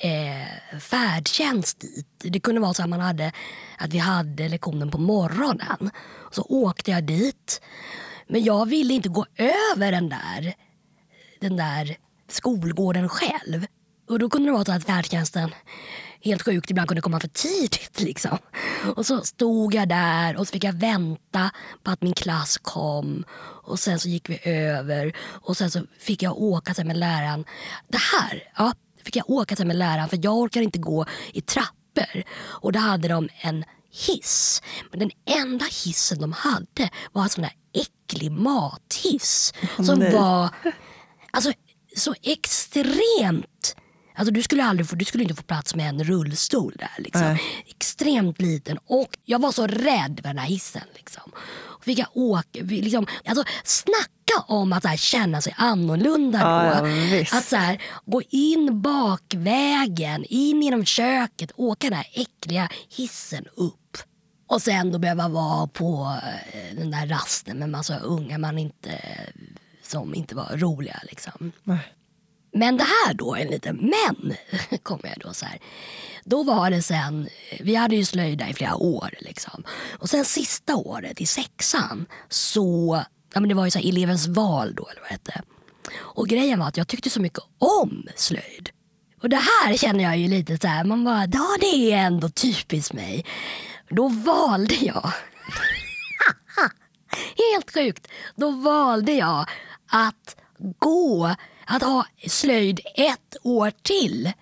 [0.00, 2.06] eh, färdtjänst dit.
[2.18, 3.32] Det kunde vara så att man hade
[3.78, 5.90] att vi hade lektionen på morgonen.
[6.30, 7.60] Så åkte jag dit.
[8.28, 10.54] Men jag ville inte gå över den där,
[11.40, 11.96] den där
[12.28, 13.66] skolgården själv.
[14.08, 15.50] Och då kunde det vara så att färdtjänsten
[16.20, 18.00] helt sjukt ibland kunde komma för tidigt.
[18.00, 18.38] Liksom.
[18.96, 21.50] Och så stod jag där och så fick jag vänta
[21.82, 23.24] på att min klass kom.
[23.64, 27.44] Och sen så gick vi över och sen så fick jag åka sen med läraren.
[27.88, 28.72] Det här, ja,
[29.08, 32.22] fick jag åka sen med läraren för jag orkar inte gå i trappor.
[32.38, 33.64] Och då hade de en
[34.06, 34.62] hiss.
[34.90, 39.54] Men den enda hissen de hade var en sån där äcklig mathiss.
[39.76, 40.12] som nej.
[40.12, 40.48] var
[41.30, 41.52] alltså,
[41.96, 43.74] så extremt
[44.14, 47.02] Alltså du skulle, aldrig få, du skulle inte få plats med en rullstol där.
[47.02, 47.36] Liksom.
[47.66, 48.78] Extremt liten.
[48.86, 50.82] Och jag var så rädd för den här hissen.
[50.94, 51.32] Liksom.
[51.48, 56.80] Och fick jag åka, liksom, alltså, snacka om att så här, känna sig annorlunda Ja,
[56.80, 56.88] då.
[56.88, 63.44] ja, att så här, gå in bakvägen, in genom köket, åka den här äckliga hissen
[63.56, 63.96] upp.
[64.46, 66.16] Och sen då behöva vara på
[66.52, 69.00] eh, den där rasten med massa unga man inte,
[69.82, 71.00] som inte var roliga.
[71.04, 71.52] Liksom.
[71.64, 71.94] Nej.
[72.52, 74.36] Men det här då, en liten men,
[74.82, 75.58] kommer jag då så här.
[76.24, 77.28] Då var det sen,
[77.60, 79.64] vi hade ju slöjd där i flera år liksom.
[79.98, 83.02] Och sen sista året i sexan så,
[83.34, 85.42] ja men det var ju så här elevens val då eller vad det hette.
[85.96, 88.70] Och grejen var att jag tyckte så mycket om slöjd.
[89.22, 92.28] Och det här känner jag ju lite så här, man bara, ja det är ändå
[92.28, 93.24] typiskt mig.
[93.90, 95.12] Då valde jag
[97.52, 98.08] Helt sjukt.
[98.36, 99.46] Då valde jag
[99.90, 100.36] att
[100.78, 104.32] gå, att ha slöjd ett år till.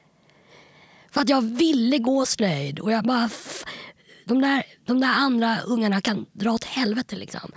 [1.10, 3.30] För att jag ville gå slöjd och jag bara...
[4.24, 7.52] De där, de där andra ungarna kan dra åt helvete liksom.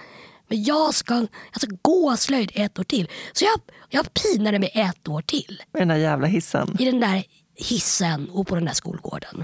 [0.50, 1.14] Men jag ska,
[1.52, 3.10] jag ska gå slöjd ett år till.
[3.34, 5.62] Så jag, jag pinade mig ett år till.
[5.72, 6.76] Med den där jävla hissen.
[6.80, 7.24] I den där
[7.56, 9.44] hissen och på den där skolgården.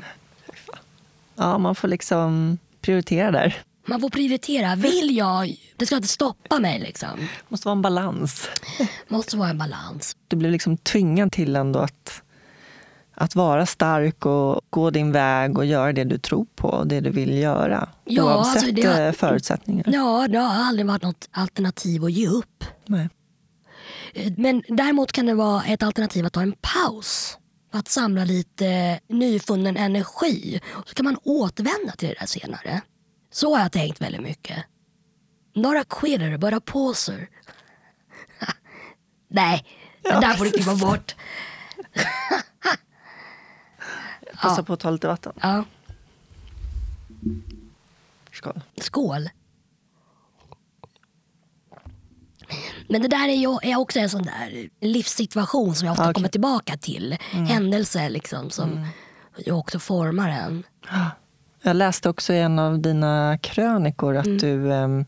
[1.36, 3.62] Ja, man får liksom prioritera där.
[3.86, 4.76] Man får prioritera.
[4.76, 5.56] Vill jag?
[5.78, 7.28] Det ska inte stoppa mig liksom.
[7.49, 8.49] måste vara en balans.
[9.08, 10.16] Måste vara en balans.
[10.28, 12.22] Du blev liksom tvingad till ändå att,
[13.16, 16.99] att vara stark och gå din väg och göra det du tror på och det
[16.99, 17.89] du vill göra.
[18.05, 19.86] Ja, oavsett alltså det- eh, förutsättningar.
[19.88, 22.63] Ja, det har aldrig varit något alternativ att ge upp.
[22.86, 23.09] Nej.
[24.38, 27.38] Men däremot kan det vara ett alternativ att ta en paus.
[27.74, 30.61] Att samla lite nyfunnen energi.
[30.86, 32.82] Så kan man återvända till det där senare.
[33.32, 34.57] Så har jag tänkt väldigt mycket.
[35.55, 37.28] Några quitter, bara pauser.
[39.30, 39.66] Nej,
[40.03, 41.16] det Ja, där får du klippa bort.
[44.49, 45.33] Passa på att ta lite vatten.
[45.41, 45.63] Ja,
[48.31, 48.61] Skål.
[48.81, 49.29] skål.
[52.89, 56.09] Men det där är, ju, är också en sån där livssituation som jag ofta Ja,
[56.09, 56.13] okej.
[56.13, 57.17] kommer tillbaka till.
[57.31, 58.87] Händelser liksom som
[59.45, 60.63] ju också formar en.
[61.61, 65.05] Jag läste också i en av dina krönikor att du, um,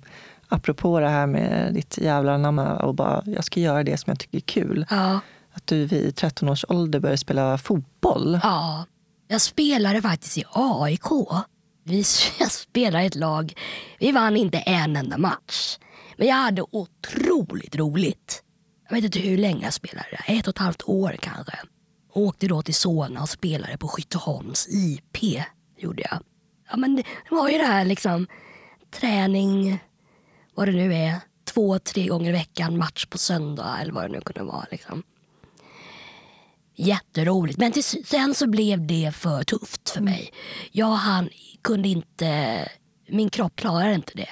[0.47, 4.19] apropå det här med ditt jävla anamma och bara, jag ska göra det som jag
[4.19, 4.85] tycker är kul.
[4.89, 5.19] Ja,
[5.53, 8.39] Att du vid 13 års ålder började spela fotboll.
[8.43, 8.85] ja.
[9.28, 11.05] Jag spelade faktiskt i AIK.
[11.84, 12.03] Vi
[12.39, 13.53] jag spelade i ett lag.
[13.99, 15.78] Vi vann inte en enda match.
[16.17, 18.43] Men jag hade otroligt roligt.
[18.89, 20.07] Jag vet inte hur länge jag spelade.
[20.11, 20.38] där.
[20.38, 21.57] Ett och ett halvt år kanske.
[22.13, 25.43] Åkte då till Solna och spelade på Skytteholms IP.
[25.78, 26.19] Gjorde jag.
[26.69, 28.28] Ja, men det var ju det här liksom.
[28.91, 29.80] Träning,
[30.55, 31.15] vad det nu är.
[31.45, 32.78] Två, tre gånger i veckan.
[32.78, 34.65] Match på söndag eller vad det nu kunde vara.
[34.71, 35.03] Liksom.
[36.80, 37.59] Jätteroligt.
[37.59, 40.34] Men till, sen så blev det för tufft för mig.
[40.71, 41.30] Jag han
[41.63, 42.69] kunde inte,
[43.09, 44.30] min kropp klarade inte det.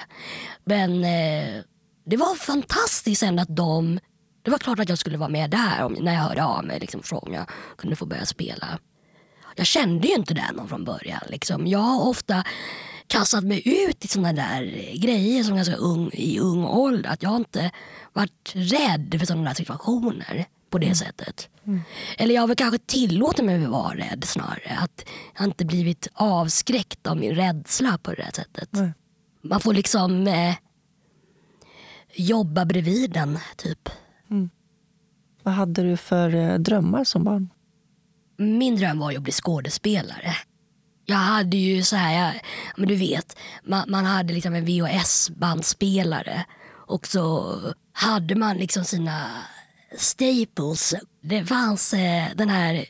[0.66, 1.64] Men eh,
[2.06, 4.00] det var fantastiskt sen att de,
[4.42, 6.80] det var klart att jag skulle vara med där om, när jag hörde av mig
[6.80, 8.80] liksom, från om jag kunde få börja spela.
[9.56, 11.22] Jag kände ju inte den från början.
[11.30, 11.68] Liksom.
[11.68, 12.44] Jag har ofta
[13.08, 14.64] kastat mig ut i såna där
[14.96, 17.10] grejer som ganska ung, i ung ålder.
[17.10, 17.72] Att jag har inte
[18.14, 21.50] varit rädd för sådana där situationer på det sättet.
[22.18, 24.78] Eller jag har väl kanske tillåtit mig att vara rädd snarare.
[24.78, 25.06] Att
[25.38, 28.70] jag inte blivit avskräckt av min rädsla på det där sättet.
[28.72, 28.94] Nej.
[29.42, 30.56] Man får liksom eh,
[32.14, 33.90] jobba bredvid den, typ.
[35.44, 37.50] Vad hade du för eh, drömmar som barn?
[38.38, 40.36] Min dröm var ju att bli skådespelare.
[41.06, 42.42] Jag hade ju så här, jag,
[42.78, 47.56] men du vet, man, man hade liksom en VHS-bandspelare och så
[47.94, 49.28] hade man liksom sina
[49.98, 50.94] staples.
[51.22, 52.86] Det fanns eh, den här,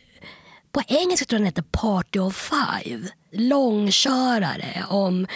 [0.72, 3.10] på engelska tror jag den heter Party of Five.
[3.32, 5.28] Långkörare om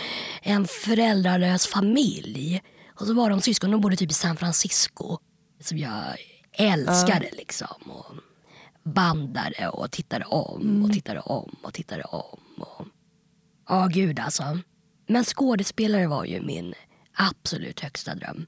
[0.42, 2.62] en föräldralös familj.
[3.00, 5.18] Och så var de syskon, de bodde typ i San Francisco.
[5.62, 6.16] Som jag
[6.54, 7.92] älskade liksom.
[7.92, 8.16] Och,
[8.84, 12.40] bandade och tittade om och tittade om och tittade om.
[12.58, 12.86] Och...
[13.70, 14.60] Ja, gud alltså.
[15.08, 16.74] Men skådespelare var ju min
[17.14, 18.46] absolut högsta dröm.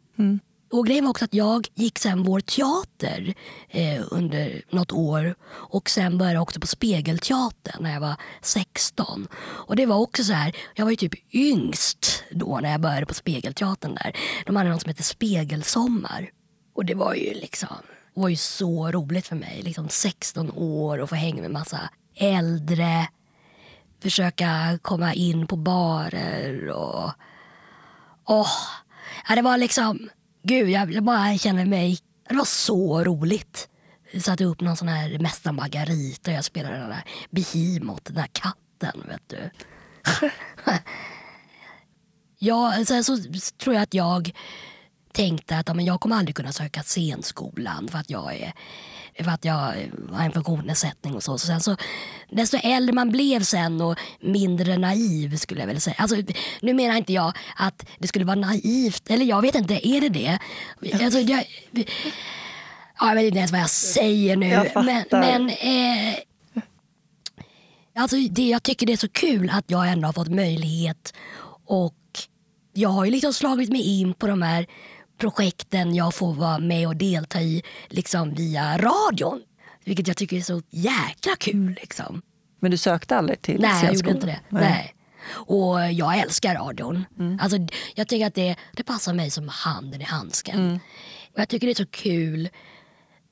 [0.72, 3.34] Och grejen var också att jag gick sen vår teater
[3.70, 9.28] eh, under något år och sen började jag också på Spegelteatern när jag var 16.
[9.42, 13.06] Och det var också så här, jag var ju typ yngst då när jag började
[13.06, 14.18] på Spegelteatern där.
[14.46, 16.30] De hade något som hette Spegelsommar.
[16.74, 17.78] Och det var ju liksom
[18.14, 19.62] det var ju så roligt för mig.
[19.62, 23.08] Liksom 16 år och få hänga med massa äldre.
[24.02, 27.12] Försöka komma in på barer och...
[28.26, 28.58] Åh!
[29.30, 30.10] Ja, det var liksom...
[30.44, 32.00] Gud, jag jag bara känner mig...
[32.30, 33.70] Det var så roligt.
[34.12, 38.16] Jag satte upp någon sån här Mästaren Margarita och jag spelade den där Behemoth, den
[38.16, 39.04] där katten.
[39.08, 39.50] Vet du.
[42.40, 43.18] ja, sen så
[43.58, 44.32] tror jag att jag
[45.12, 48.54] tänkte att ja, men jag kommer aldrig kunna söka scenskolan för att jag är
[49.20, 49.54] för att jag
[50.12, 51.38] har en funktionsnedsättning och så.
[51.38, 51.76] så, sen så
[52.30, 55.96] desto äldre man blev sen och mindre naiv skulle jag väl säga.
[55.98, 56.16] Alltså,
[56.62, 60.10] nu menar inte jag att det skulle vara naivt, eller jag vet inte, är det
[60.10, 60.40] det?
[61.04, 61.46] Alltså, jag,
[63.00, 64.48] ja, jag vet inte ens vad jag säger nu.
[64.48, 66.16] Jag men men eh,
[67.96, 71.14] alltså, det, jag tycker det är så kul att jag ändå har fått möjlighet
[71.66, 71.96] och
[72.74, 74.68] jag har ju liksom slagit mig in på de här
[75.22, 79.42] projekten jag får vara med och delta i liksom via radion.
[79.86, 81.78] Vilket jag tycker är så jäkla kul.
[81.82, 82.22] Liksom.
[82.60, 84.40] Men du sökte aldrig till Nej, jag gjorde inte det.
[84.50, 84.96] Nej.
[85.30, 87.06] Och jag älskar radion.
[87.42, 87.58] Alltså,
[87.96, 90.80] jag tycker att det, det passar mig som handen i handsken.
[91.34, 92.50] Och jag tycker det är så kul.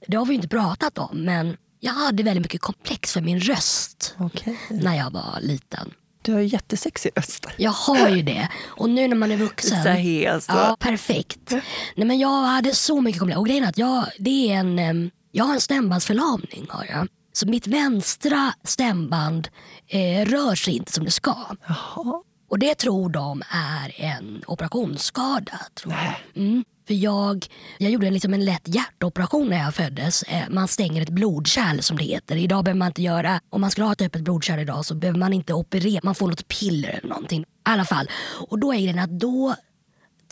[0.07, 4.15] Det har vi inte pratat om, men jag hade väldigt mycket komplex för min röst
[4.19, 4.59] Okej.
[4.69, 5.93] när jag var liten.
[6.21, 7.47] Du har ju jättesexig röst.
[7.57, 8.49] Jag har ju det.
[8.65, 9.83] Och nu när man är vuxen.
[9.83, 10.45] Så här hes.
[10.47, 11.51] Ja, perfekt.
[11.95, 13.37] Nej, men jag hade så mycket komplex.
[13.37, 16.65] Och grejen är att jag, det är en, jag har en stämbandsförlamning.
[16.69, 17.07] Har jag.
[17.33, 19.47] Så mitt vänstra stämband
[19.87, 21.35] eh, rör sig inte som det ska.
[21.67, 22.23] Jaha.
[22.49, 25.59] Och det tror de är en operationsskada.
[25.81, 26.43] Tror jag.
[26.43, 26.63] Mm.
[26.89, 27.45] För jag,
[27.77, 30.23] jag gjorde liksom en lätt hjärtoperation när jag föddes.
[30.23, 32.35] Eh, Man stänger ett blodkärl som det heter.
[32.35, 35.19] Idag behöver man inte göra, om man skulle ha ett öppet blodkärl idag så behöver
[35.19, 37.41] man inte operera, man får något piller eller någonting.
[37.41, 38.09] I alla fall.
[38.47, 39.55] Och då är grejen att då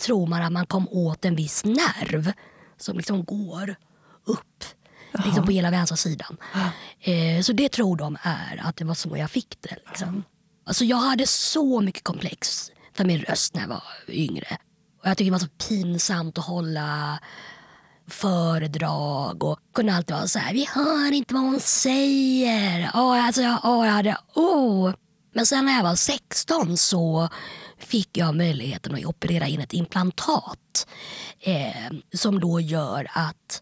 [0.05, 2.31] tror man att man kom åt en viss nerv
[2.77, 3.75] som liksom går
[4.25, 4.63] upp
[5.25, 6.37] liksom på hela vänstra sidan.
[6.99, 9.75] Eh, så det tror de är att det var så jag fick det.
[9.87, 10.23] Liksom.
[10.65, 14.57] Alltså jag hade så mycket komplex för min röst när jag var yngre.
[15.07, 17.19] Och jag tycker det var så pinsamt att hålla
[18.07, 22.91] föredrag och kunde alltid vara så här, vi hör inte vad hon säger.
[22.93, 24.93] Åh, alltså jag, åh, jag hade, oh.
[25.33, 27.29] Men sen när jag var 16 så
[27.77, 30.87] fick jag möjligheten att operera in ett implantat
[31.39, 33.61] eh, som då gör att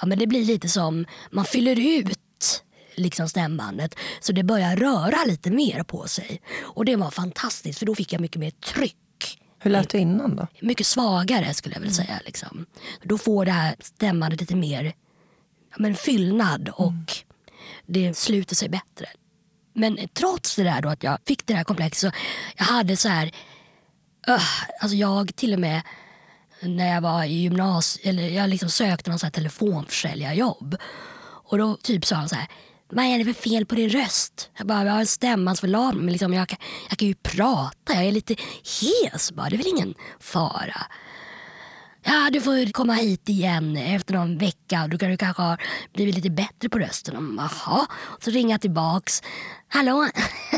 [0.00, 2.62] ja, men det blir lite som man fyller ut
[2.94, 6.42] liksom stämbandet så det börjar röra lite mer på sig.
[6.60, 8.96] Och det var fantastiskt för då fick jag mycket mer tryck.
[9.62, 10.46] Hur lät du innan då?
[10.60, 12.20] Mycket svagare skulle jag vilja säga.
[12.24, 12.66] Liksom.
[13.02, 14.92] Då får det här stämbandet lite mer
[15.76, 17.12] men fyllnad och
[17.86, 19.06] det sluter sig bättre.
[19.72, 22.18] Men trots det där då att jag fick det här komplexet så
[22.56, 23.30] jag hade så här
[24.26, 24.42] öh,
[24.80, 25.82] alltså jag till och med
[26.62, 30.76] när jag var i gymnasiet, eller jag liksom sökte någon så här telefonförsäljarjobb.
[31.22, 32.48] Och då typ sa han så här,
[32.90, 34.50] vad är det för fel på din röst?
[34.56, 38.12] Jag bara, jag har en stämmansförlamning liksom jag, kan, jag kan ju prata, jag är
[38.12, 38.36] lite
[38.80, 40.86] hes bara, det är väl ingen fara.
[42.02, 44.86] Ja, du får komma hit igen efter någon vecka.
[44.90, 45.62] Du, kan, du kanske har
[45.94, 47.38] blivit lite bättre på rösten.
[47.38, 47.86] Jaha.
[48.20, 49.22] Så ringer jag tillbaks.
[49.68, 50.08] Hallå?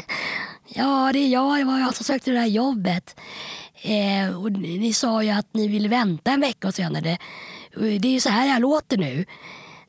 [0.69, 1.59] ja, det är jag.
[1.59, 3.17] Det var jag som sökte det här jobbet.
[3.83, 7.19] Eh, och ni, ni sa ju att ni ville vänta en vecka och senare.
[7.77, 9.25] Det är ju så här jag låter nu.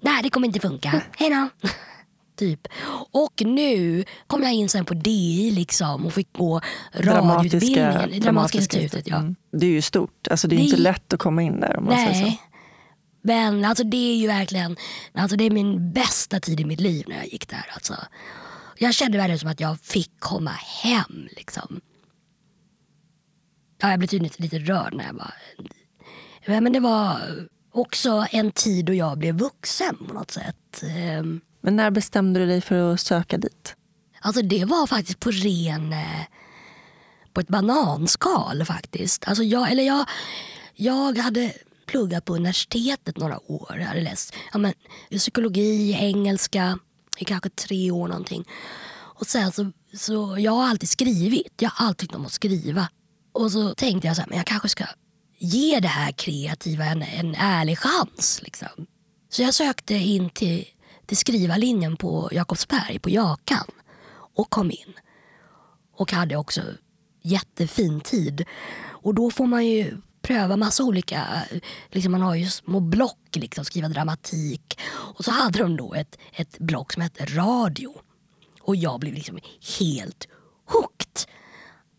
[0.02, 1.02] Nej, det kommer inte funka.
[1.18, 1.70] Hej då.
[2.44, 2.68] Typ.
[3.12, 6.62] Och nu kom jag in sen på DI liksom och fick gå
[6.94, 8.20] radioutbildningen.
[8.22, 9.08] Dramatiska institutet.
[9.08, 9.18] Ja.
[9.18, 9.36] Mm.
[9.52, 10.28] Det är ju stort.
[10.32, 12.20] Alltså, det är Det- inte lätt att komma in där om man säger så.
[12.22, 12.42] Nej.
[13.22, 14.76] Men alltså det är ju verkligen
[15.14, 17.66] alltså det är min bästa tid i mitt liv när jag gick där.
[17.74, 17.96] Alltså.
[18.78, 20.52] Jag kände verkligen som att jag fick komma
[20.84, 21.28] hem.
[21.38, 21.82] Liksom.
[23.82, 25.34] Ja, jag blev tydligen lite rörd när jag var...
[26.46, 27.18] Ja, Men det var
[27.72, 30.84] också en tid då jag blev vuxen på något sätt.
[31.64, 33.76] Men när bestämde du dig för att söka dit?
[34.20, 35.94] Alltså det var faktiskt på ren...
[35.94, 36.26] Eh,
[37.34, 39.28] på ett bananskal faktiskt.
[39.28, 40.06] Alltså jag, eller jag,
[40.74, 41.54] jag hade
[41.86, 43.76] pluggat på universitetet några år.
[43.80, 44.74] Jag hade läst ja, men,
[45.12, 46.80] psykologi, engelska
[47.18, 48.46] i kanske tre år någonting.
[48.94, 51.54] Och sen så, så jag har alltid skrivit.
[51.60, 52.90] Jag har alltid tyckt om att skriva.
[53.32, 54.86] Och så tänkte jag så här, men jag kanske ska
[55.38, 58.40] ge det här kreativa en, en ärlig chans.
[58.44, 58.88] Liksom.
[59.30, 60.66] Så jag sökte in till,
[61.06, 63.68] till skrivarlinjen på Jakobsberg, på Jakan.
[64.36, 64.94] Och kom in.
[65.96, 66.62] Och hade också
[67.22, 68.46] jättefin tid.
[68.86, 71.28] Och då får man ju pröva massa olika,
[71.92, 74.80] liksom man har ju små block, liksom, skriva dramatik.
[74.90, 77.94] Och så hade de då ett, ett block som hette radio.
[78.62, 79.40] Och jag blev liksom
[79.80, 80.28] helt
[80.66, 81.30] hooked.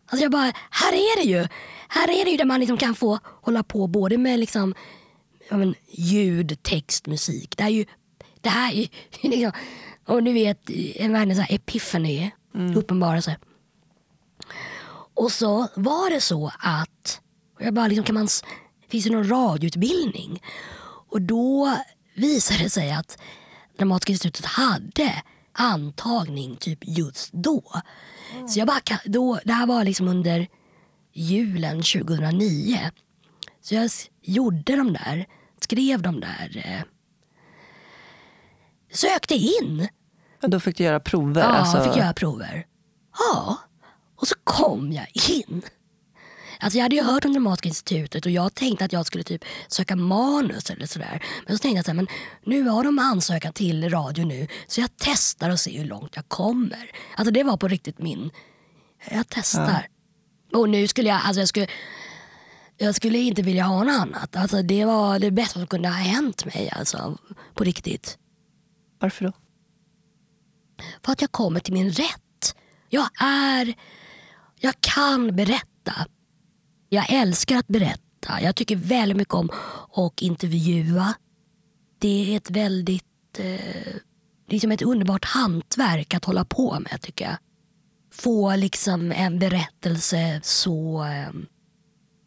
[0.07, 1.47] Alltså jag bara, här är det ju!
[1.87, 4.75] Här är det ju där man liksom kan få hålla på både med liksom,
[5.49, 7.57] ja men, ljud, text, musik.
[7.57, 7.85] Det här är ju,
[8.45, 8.71] det här
[9.21, 9.51] liksom,
[10.05, 12.31] och du vet, en världens epiphany,
[12.75, 13.37] uppenbarelse.
[15.13, 17.21] Och så var det så att,
[17.59, 18.27] jag bara liksom, kan man,
[18.89, 20.41] finns det någon radioutbildning?
[21.11, 21.77] Och då
[22.15, 23.17] visade det sig att
[23.77, 27.63] Dramatiska institutet hade antagning typ just då.
[28.47, 30.47] Så jag bara, då, det här var liksom under
[31.13, 32.91] julen 2009.
[33.61, 33.89] Så jag
[34.21, 35.25] gjorde de där,
[35.61, 36.81] skrev de där, eh,
[38.91, 39.87] sökte in.
[40.41, 41.41] Ja, Då fick du göra prover.
[41.41, 42.65] Ja, alltså, fick göra prover.
[43.17, 43.57] Ja,
[44.15, 45.61] och så kom jag in.
[46.59, 49.45] Alltså jag hade ju hört om Dramatiska institutet och jag tänkte att jag skulle typ
[49.67, 51.23] söka manus eller sådär.
[51.47, 52.07] Men så tänkte jag så här, men
[52.45, 56.27] nu har de ansökan till radio nu så jag testar och ser hur långt jag
[56.27, 56.91] kommer.
[57.15, 58.31] Alltså det var på riktigt min,
[59.11, 59.87] jag testar.
[60.53, 61.67] Och nu skulle jag, alltså jag skulle,
[62.77, 64.35] jag skulle inte vilja ha något annat.
[64.35, 67.17] Alltså det var det bästa som kunde ha hänt mig alltså,
[67.53, 68.17] på riktigt.
[69.05, 69.31] Varför då?
[71.05, 72.55] För att jag kommer till min rätt.
[72.89, 73.73] Jag är...
[74.59, 75.93] Jag kan berätta.
[76.89, 78.41] Jag älskar att berätta.
[78.41, 79.49] Jag tycker väldigt mycket om
[79.93, 81.13] att intervjua.
[81.99, 83.39] Det är ett väldigt...
[83.39, 83.95] Eh,
[84.47, 87.37] det är som ett underbart hantverk att hålla på med tycker jag.
[88.11, 91.03] Få liksom en berättelse så...
[91.03, 91.29] Eh,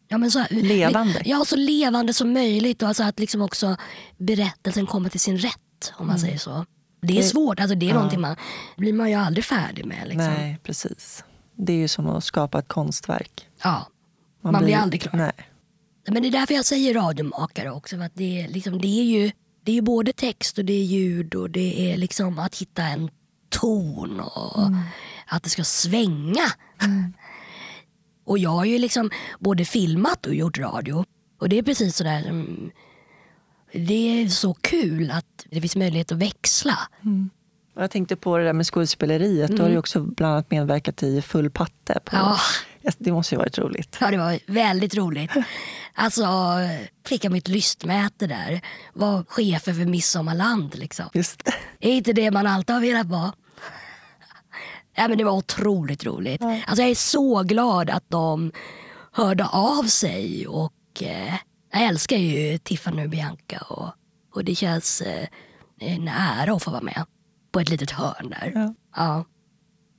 [0.07, 1.21] ja, men så Levande.
[1.25, 2.81] Ja, så levande som möjligt.
[2.81, 3.77] Och alltså att liksom också
[4.17, 5.59] berättelsen kommer till sin rätt.
[5.97, 6.65] Om man säger så.
[7.01, 7.59] Det är svårt.
[7.59, 7.93] Alltså det är ja.
[7.95, 8.35] någonting man
[8.77, 10.07] blir man ju aldrig färdig med.
[10.07, 10.33] Liksom.
[10.33, 11.23] Nej, precis.
[11.55, 13.47] Det är ju som att skapa ett konstverk.
[13.63, 13.87] Ja.
[14.41, 15.13] Man blir aldrig klar.
[15.17, 15.31] Nej.
[16.07, 17.97] Men det är därför jag säger radiomakare också.
[17.97, 19.31] För att det, är liksom, det, är ju,
[19.63, 23.09] det är både text och det är ljud och det är liksom att hitta en
[23.49, 24.61] ton och
[25.27, 26.45] att det ska svänga.
[28.25, 29.09] Och jag har ju liksom
[29.39, 31.05] både filmat och gjort radio.
[31.39, 32.19] Och det är precis sådär.
[32.29, 32.71] mm,
[33.73, 36.77] Det är så kul att det finns möjlighet att växla.
[37.75, 39.55] Och Jag tänkte på det där med skådespeleriet.
[39.55, 41.99] Du har ju också bland annat medverkat i Full patte.
[42.05, 42.15] På...
[42.15, 42.37] Ja.
[42.81, 43.97] Ja, Det måste ju varit roligt.
[44.01, 45.31] Ja, det var väldigt roligt.
[45.93, 46.25] Alltså,
[47.07, 48.61] fick jag mitt lystmäte där.
[48.93, 51.05] Var chefer för Midsommarland liksom.
[51.13, 51.53] Just det.
[51.79, 53.33] Är inte det man alltid har velat vara?
[54.95, 56.41] Ja, men det var otroligt roligt.
[56.41, 58.51] Alltså, jag är så glad att de
[59.11, 60.47] hörde av sig.
[60.47, 61.33] Och eh,
[61.73, 63.57] Jag älskar ju Tiffany och Bianca.
[63.69, 63.89] Och,
[64.33, 65.27] och det känns eh,
[65.79, 67.05] en ära att få vara med
[67.51, 68.51] på ett litet hörn där.
[68.55, 68.73] Ja.
[68.95, 69.25] Ja.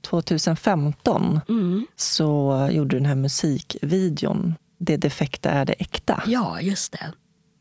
[0.01, 1.87] 2015 Mm.
[1.95, 6.23] så gjorde du den här musikvideon Det defekta är det äkta.
[6.27, 7.13] Ja, just det.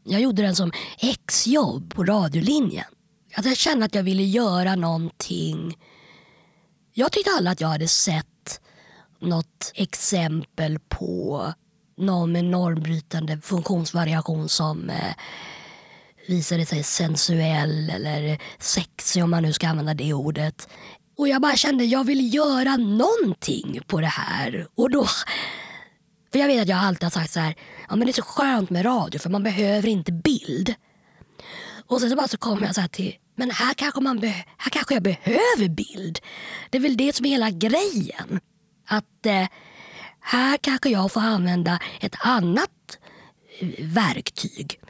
[0.05, 2.85] Jag gjorde den som exjobb på radiolinjen.
[3.35, 5.79] Alltså jag kände att jag ville göra någonting.
[6.93, 8.61] Jag tyckte aldrig att jag hade sett
[9.21, 11.45] något exempel på
[11.97, 15.15] någon med normbrytande funktionsvariation som eh,
[16.29, 20.69] visade sig sensuell eller sexig om man nu ska använda det ordet.
[21.19, 24.69] Och jag bara kände att jag vill göra någonting på det här.
[24.75, 25.07] Och då
[26.33, 27.55] för jag vet att jag alltid har sagt så här,
[27.89, 30.75] ja men det är så skönt med radio för man behöver inte bild.
[31.87, 34.45] Och sen så bara så kommer jag så här till, men här kanske, man be-
[34.57, 36.19] här kanske jag behöver bild.
[36.71, 38.41] Det är väl det som är hela grejen.
[38.89, 39.47] Att eh,
[40.21, 42.99] här kanske jag får använda ett annat
[43.59, 44.81] eh, verktyg.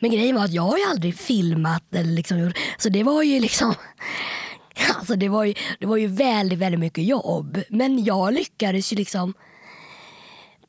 [0.00, 3.22] Men grejen var att jag har ju aldrig filmat eller liksom, gjort- så det var
[3.22, 3.74] ju liksom
[4.98, 7.60] Alltså det var ju, det var ju väldigt, väldigt mycket jobb.
[7.68, 9.34] Men jag lyckades ju liksom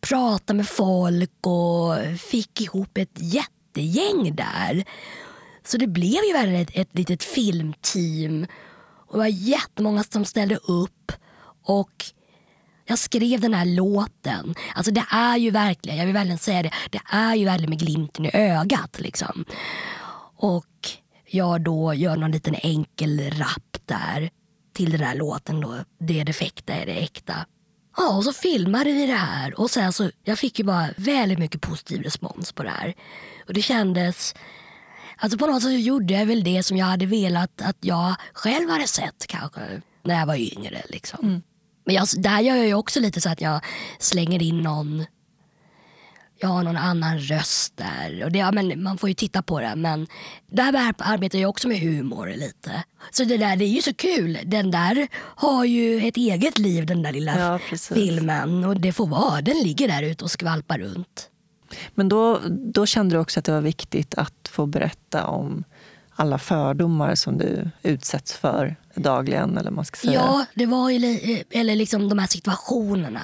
[0.02, 4.84] prata med folk och fick ihop ett jättegäng där.
[5.64, 8.46] Så det blev ju verkligen ett, ett litet filmteam.
[9.08, 11.12] Och det var jättemånga som ställde upp.
[11.64, 12.06] Och
[12.86, 14.56] jag skrev den här låten.
[14.76, 17.80] Alltså det är ju verkligen, jag vill verkligen säga det, det är ju verkligen med
[17.80, 19.00] glimten i ögat.
[19.00, 19.46] Liksom.
[20.38, 20.66] Och
[21.28, 24.30] jag då gör någon liten enkel rap där
[24.74, 25.76] till den här låten då.
[26.00, 27.46] Det är defekta är det äkta.
[27.98, 31.40] Ja, och så filmade vi det här och sen så, jag fick ju bara väldigt
[31.40, 32.94] mycket positiv respons på det här.
[33.48, 34.36] Och det kändes,
[35.18, 38.16] alltså på något sätt så gjorde jag väl det som jag hade velat att jag
[38.34, 41.20] själv hade sett kanske när jag var yngre liksom.
[41.26, 41.42] Mm.
[41.86, 43.62] Men jag, där gör jag ju också lite så att jag
[44.00, 45.06] slänger in någon
[46.42, 48.24] jag har någon annan röst där.
[48.24, 49.74] Och det, ja, men man får ju titta på det.
[49.76, 50.08] Men
[50.52, 52.84] där ar- arbetar jag också med humor lite.
[53.12, 54.38] Så det där det är ju så kul.
[54.46, 57.60] Den där har ju ett eget liv den där lilla Ja,
[57.96, 58.64] filmen.
[58.64, 59.42] Och det får vara.
[59.42, 61.30] Den ligger där ute och skvalpar runt.
[61.96, 62.40] Men då,
[62.74, 65.64] då kände du också att det var viktigt att få berätta om
[66.16, 69.50] alla fördomar som du utsätts för dagligen.
[69.58, 70.14] Eller vad man ska säga.
[70.14, 73.22] Ja, det var ju li- eh, eller liksom de här situationerna.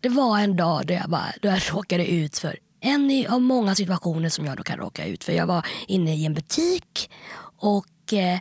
[0.00, 3.74] Det var en dag då jag, bara, då jag råkade ut för en av många
[3.74, 5.32] situationer som jag då kan råka ut för.
[5.32, 7.10] Jag var inne i en butik
[7.60, 8.38] och eh,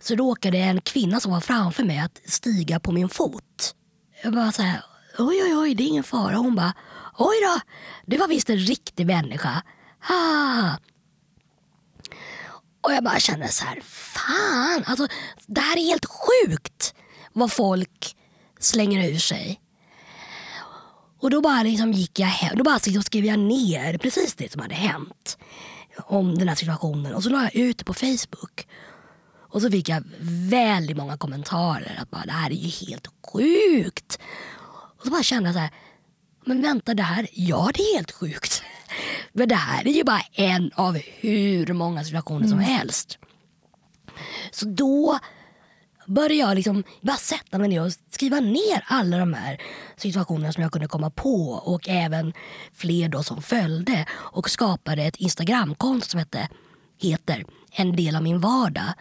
[0.00, 3.74] så råkade en kvinna som var framför mig att stiga på min fot.
[4.22, 4.84] Jag bara så här,
[5.18, 6.36] oj oj oj, det är ingen fara.
[6.36, 6.72] Hon bara,
[7.18, 7.60] oj då,
[8.06, 9.62] det var visst en riktig människa.
[10.08, 10.70] Ha!
[12.84, 15.08] Och jag bara kände så här, fan, alltså,
[15.46, 16.94] det här är helt sjukt
[17.32, 18.16] vad folk
[18.60, 19.60] slänger ur sig.
[21.20, 24.52] Och då bara liksom gick jag hem, då bara liksom skrev jag ner precis det
[24.52, 25.38] som hade hänt
[26.06, 28.66] om den här situationen och så la jag ut det på Facebook.
[29.50, 30.02] Och så fick jag
[30.50, 34.18] väldigt många kommentarer att bara, det här är ju helt sjukt.
[34.98, 35.70] Och så bara kände jag så här,
[36.44, 38.62] men vänta det här, ja det är helt sjukt.
[39.32, 43.18] Men det här är ju bara en av hur många situationer som helst.
[44.50, 45.18] Så då
[46.06, 49.62] började jag liksom bara sätta mig ner och skriva ner alla de här
[49.96, 52.32] situationerna som jag kunde komma på och även
[52.72, 56.48] fler då som följde och skapade ett Instagramkonto som hette,
[56.98, 58.92] heter En del av min vardag.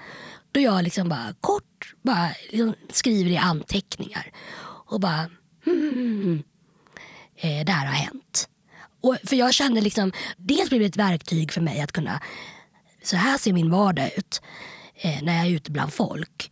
[0.52, 4.32] Då jag liksom bara kort bara liksom skriver i anteckningar
[4.86, 5.30] och bara
[5.66, 6.44] hmm,
[7.36, 8.50] eh, det här har hänt.
[9.04, 12.22] Och för jag kände liksom, dels blev det ett verktyg för mig att kunna,
[13.04, 14.42] så här ser min vardag ut
[14.96, 16.52] eh, när jag är ute bland folk.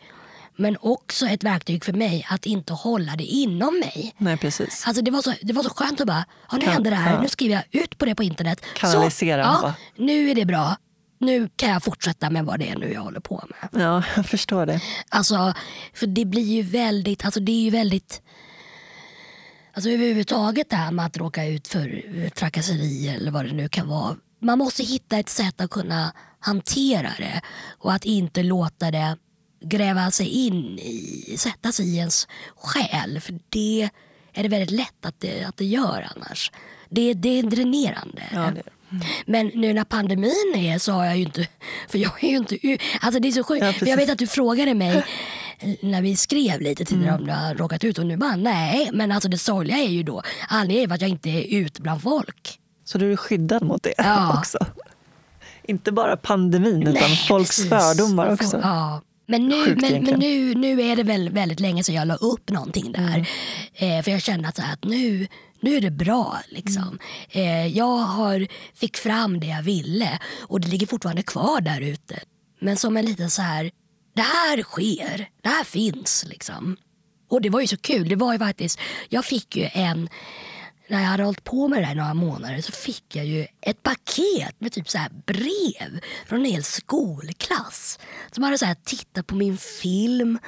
[0.55, 4.15] Men också ett verktyg för mig att inte hålla det inom mig.
[4.17, 4.83] Nej, precis.
[4.87, 7.13] Alltså det, var så, det var så skönt att bara, ja, nu händer det här,
[7.13, 7.21] ja.
[7.21, 8.65] nu skriver jag ut på det på internet.
[8.75, 9.43] Kanalisera.
[9.43, 10.77] Så, ja, nu är det bra.
[11.19, 13.81] Nu kan jag fortsätta med vad det är nu jag håller på med.
[13.83, 14.81] Ja, jag förstår det.
[15.09, 15.53] Alltså,
[15.93, 18.21] för det blir ju väldigt, alltså det är ju väldigt
[19.73, 23.87] Alltså överhuvudtaget det här med att råka ut för trakasserier eller vad det nu kan
[23.87, 24.15] vara.
[24.39, 27.41] Man måste hitta ett sätt att kunna hantera det
[27.79, 29.17] och att inte låta det
[29.61, 33.21] gräva sig in i, sätta sig i ens själ.
[33.21, 33.89] För det
[34.33, 36.51] är det väldigt lätt att det, att det gör annars.
[36.89, 38.23] Det, det är dränerande.
[38.33, 38.63] Ja, det.
[39.25, 41.47] Men nu när pandemin är så har jag ju inte...
[41.87, 42.57] För jag är ju inte...
[43.01, 43.65] Alltså det är så sjukt.
[43.81, 45.03] Ja, jag vet att du frågade mig
[45.81, 48.89] när vi skrev lite tidigare om du har råkat ut och nu bara nej.
[48.93, 52.01] Men alltså det sorgliga är ju då anledningen är att jag inte är ute bland
[52.01, 52.59] folk.
[52.85, 54.37] Så du är skyddad mot det Ja.
[54.39, 54.57] också?
[55.63, 57.69] Inte bara pandemin utan Nej, folks precis.
[57.69, 58.59] fördomar också.
[58.63, 59.01] Ja.
[59.25, 62.15] Men, nu, Sjukt men, men nu, nu är det väl väldigt länge sedan jag la
[62.15, 63.27] upp någonting där.
[63.79, 63.97] Mm.
[63.97, 65.27] Eh, för jag kände att, så att nu,
[65.59, 66.37] nu är det bra.
[66.49, 66.99] Liksom.
[67.31, 67.65] Mm.
[67.65, 72.19] Eh, jag har fick fram det jag ville och det ligger fortfarande kvar där ute.
[72.59, 73.71] Men som en liten så här,
[74.13, 76.25] det här sker, det här finns.
[76.27, 76.77] Liksom.
[77.29, 78.09] Och det var ju så kul.
[78.09, 80.09] Det var ju faktiskt, jag fick ju en
[80.91, 83.47] när jag hade hållit på med det här i några månader så fick jag ju
[83.61, 87.99] ett paket med typ så här brev från en hel skolklass.
[88.31, 90.39] Som hade så här tittat på min film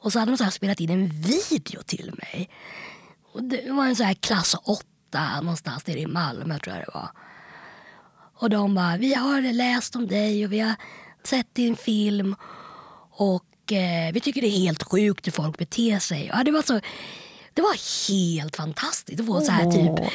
[0.00, 2.50] och så hade de så här spelat in en video till mig.
[3.32, 6.94] Och det var en så här klass 8 någonstans nere i Malmö tror jag det
[6.94, 7.10] var.
[8.34, 10.74] Och de bara, vi har läst om dig och vi har
[11.24, 12.36] sett din film
[13.20, 16.30] och eh, vi tycker det är helt sjukt hur folk beter sig.
[16.32, 16.80] Ja, det, var så,
[17.54, 19.96] det var helt fantastiskt att få så här Åh.
[19.96, 20.06] typ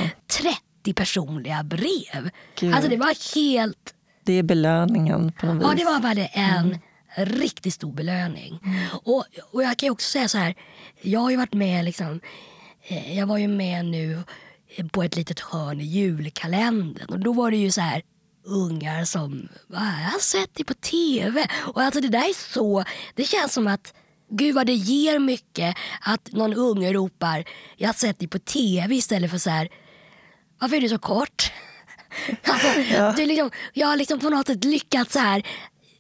[0.84, 2.30] 30 personliga brev.
[2.60, 2.74] Gud.
[2.74, 3.94] Alltså det var helt
[4.24, 5.64] Det är belöningen på något vis.
[5.64, 6.80] Ja, det var bara en
[7.16, 8.60] riktigt stor belöning.
[9.04, 10.56] Och, och jag kan ju också säga så här,
[11.02, 12.20] jag har ju varit med liksom,
[12.88, 14.24] eh, jag var ju med nu
[14.92, 18.02] på ett litet hörn i julkalendern och då var det ju så här
[18.46, 21.48] ungar som, "Va, jag har sett det på tv.
[21.54, 22.84] Och alltså det där är så,
[23.16, 23.94] det känns som att
[24.30, 27.46] Gud vad det ger mycket att någon unge ropar
[27.78, 29.70] jag har sett det på tv istället för så här
[30.60, 31.52] varför är du så kort?
[32.44, 32.68] Alltså,
[33.18, 35.48] det är liksom, jag har liksom på något sätt lyckats så här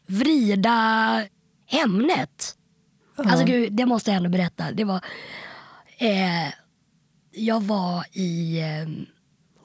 [0.07, 1.23] vrida
[1.69, 2.55] ämnet.
[3.17, 4.71] Alltså gud, det måste jag ändå berätta.
[4.71, 5.01] Det var,
[5.97, 6.49] eh,
[7.31, 9.05] jag var i, eh,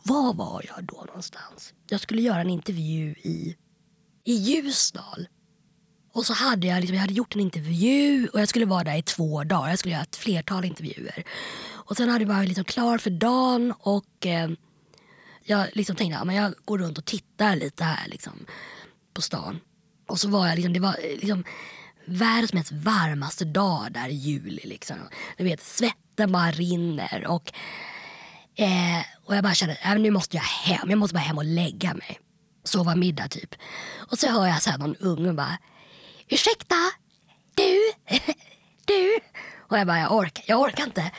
[0.03, 1.75] var var jag då någonstans?
[1.91, 3.57] Jag skulle göra en intervju i,
[4.25, 5.29] i Ljusdal.
[6.13, 8.97] Och så hade jag, liksom, jag hade gjort en intervju och jag skulle vara där
[8.97, 9.69] i två dagar.
[9.69, 11.25] Jag skulle göra ett flertal intervjuer.
[11.69, 14.51] Och sen hade jag varit liksom klar för dagen och eh,
[15.45, 18.47] jag liksom tänkte att jag går runt och tittar lite här liksom,
[19.15, 19.61] på stan.
[20.07, 21.45] Och så var jag liksom, det var eh, liksom
[22.05, 24.63] världens mest varmaste dag där i juli.
[24.65, 24.97] Liksom.
[25.37, 27.27] Du vet, svetten bara rinner.
[27.27, 27.53] Och,
[28.55, 30.91] eh, och jag bara kände att äh, nu måste jag hem.
[30.91, 32.21] Jag måste bara hem och lägga mig.
[32.65, 33.55] Sova middag typ.
[34.11, 35.59] Och så hör jag så här någon unge bara
[36.29, 36.75] Ursäkta?
[37.55, 37.79] Du?
[38.85, 39.19] Du?
[39.69, 41.11] Och jag bara, jag orkar, jag orkar inte.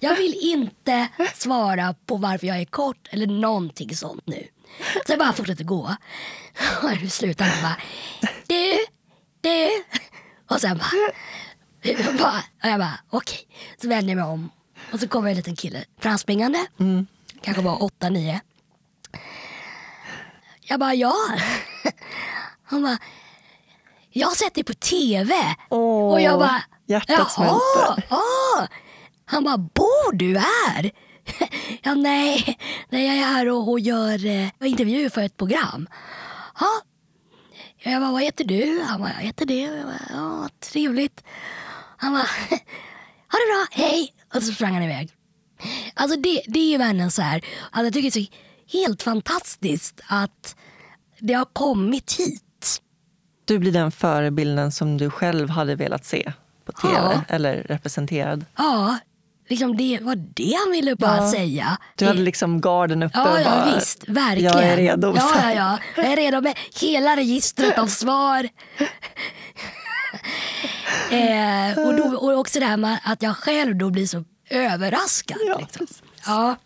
[0.00, 4.48] Jag vill inte svara på varför jag är kort eller någonting sånt nu.
[5.06, 5.96] Så jag bara fortsätter gå.
[6.82, 7.76] Och det slutar med bara,
[8.46, 8.78] du,
[9.40, 9.68] du.
[10.50, 11.12] Och sen bara,
[11.82, 13.48] jag bara, och jag bara okej.
[13.82, 14.50] Så vänder jag mig om
[14.92, 16.66] och så kommer en liten kille framspringande.
[16.78, 17.06] Mm.
[17.46, 18.40] Kanske var åtta, nio.
[20.60, 21.14] Jag bara, ja.
[22.64, 22.98] Han bara,
[24.10, 25.34] jag har sett dig på tv.
[25.70, 28.06] Åh, och jag bara, hjärtat smälter.
[28.10, 28.68] ja.
[29.24, 30.90] Han bara, bor du här?
[31.82, 35.88] ja, nej, nej, jag är här och, och gör eh, intervjuer för ett program.
[36.60, 36.70] Ja,
[37.78, 38.82] Jag bara, vad heter du?
[38.82, 39.60] Han bara, jag heter det.
[39.60, 41.24] Jag bara, ja, trevligt.
[41.96, 42.26] Han bara,
[43.32, 44.14] ha det bra, hej!
[44.34, 45.10] Och så sprang han iväg.
[45.94, 48.30] Alltså det, det är ju verkligen så här, alltså jag tycker det är så
[48.78, 50.56] helt fantastiskt att
[51.18, 52.42] det har kommit hit.
[53.44, 56.32] Du blir den förebilden som du själv hade velat se
[56.64, 57.20] på tv Ja.
[57.28, 58.44] eller representerad.
[58.56, 58.98] Ja,
[59.48, 61.32] liksom det var det han ville bara Ja.
[61.32, 61.78] säga.
[61.96, 64.04] Du hade liksom garden uppe Ja, ja bara, visst.
[64.08, 64.52] Verkligen.
[64.52, 65.14] Jag är redo.
[65.16, 65.78] Ja, ja, ja.
[65.96, 68.48] Jag är redo med hela registret av svar.
[71.10, 75.38] eh, och, då, och också det här med att jag själv då blir så överraskad.
[75.46, 75.86] Ja, liksom.
[76.26, 76.56] ja.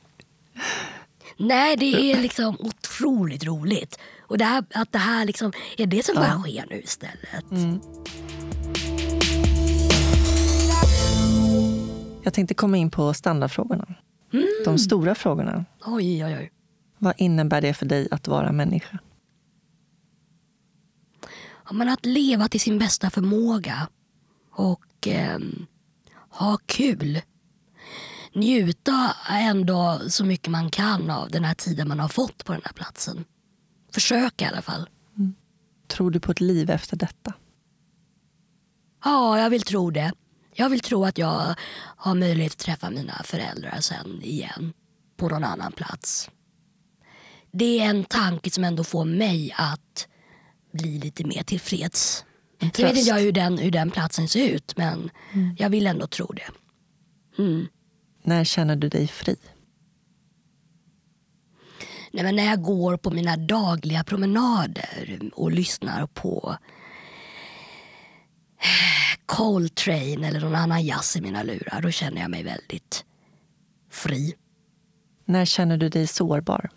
[1.36, 3.98] Nej, det är liksom otroligt roligt.
[4.20, 7.44] Och det här, att det här liksom är det som bara sker nu istället.
[12.22, 13.94] Jag tänkte komma in på standardfrågorna.
[14.32, 14.46] Mm.
[14.64, 15.64] De stora frågorna.
[15.86, 16.52] Oj, oj, oj.
[16.98, 18.98] Vad innebär det för dig att vara människa?
[21.66, 23.88] Ja, men att leva till sin bästa förmåga
[24.50, 25.66] och ehm,
[26.28, 27.20] ha kul.
[28.34, 32.62] Njuta ändå så mycket man kan av den här tiden man har fått på den
[32.64, 33.24] här platsen.
[33.92, 34.88] Försök i alla fall.
[35.88, 37.34] Tror du på ett liv efter detta?
[39.04, 40.12] Ja, jag vill tro det.
[40.54, 41.54] Jag vill tro att jag
[41.96, 44.72] har möjlighet att träffa mina föräldrar sen igen.
[45.16, 46.30] På någon annan plats.
[47.52, 50.08] Det är en tanke som ändå får mig att
[50.72, 52.24] bli lite mer tillfreds.
[52.58, 55.10] Jag vet inte jag hur den, hur den platsen ser ut men
[55.58, 56.50] jag vill ändå tro det.
[57.42, 57.66] Mm.
[58.22, 59.36] När känner du dig fri?
[62.12, 66.56] Nej, men när jag går på mina dagliga promenader och lyssnar på
[69.26, 73.04] Coltrane eller någon annan jazz i mina lurar, då känner jag mig väldigt
[73.90, 74.34] fri.
[75.24, 76.70] När känner du dig sårbar?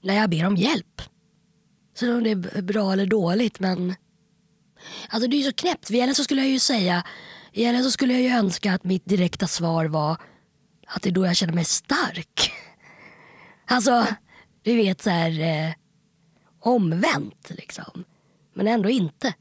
[0.00, 1.02] När jag ber om hjälp.
[1.94, 3.94] Så om det är bra eller dåligt, men...
[5.08, 5.90] Alltså det är så knäppt.
[5.90, 7.04] Egentligen så skulle jag ju säga...
[7.58, 10.16] Egentligen så skulle jag ju önska att mitt direkta svar var
[10.86, 12.52] att det är då jag känner mig stark.
[13.70, 14.06] Alltså,
[14.62, 15.40] du vet så här...
[15.40, 15.72] Eh,
[16.60, 18.04] omvänt liksom.
[18.54, 19.34] Men ändå inte.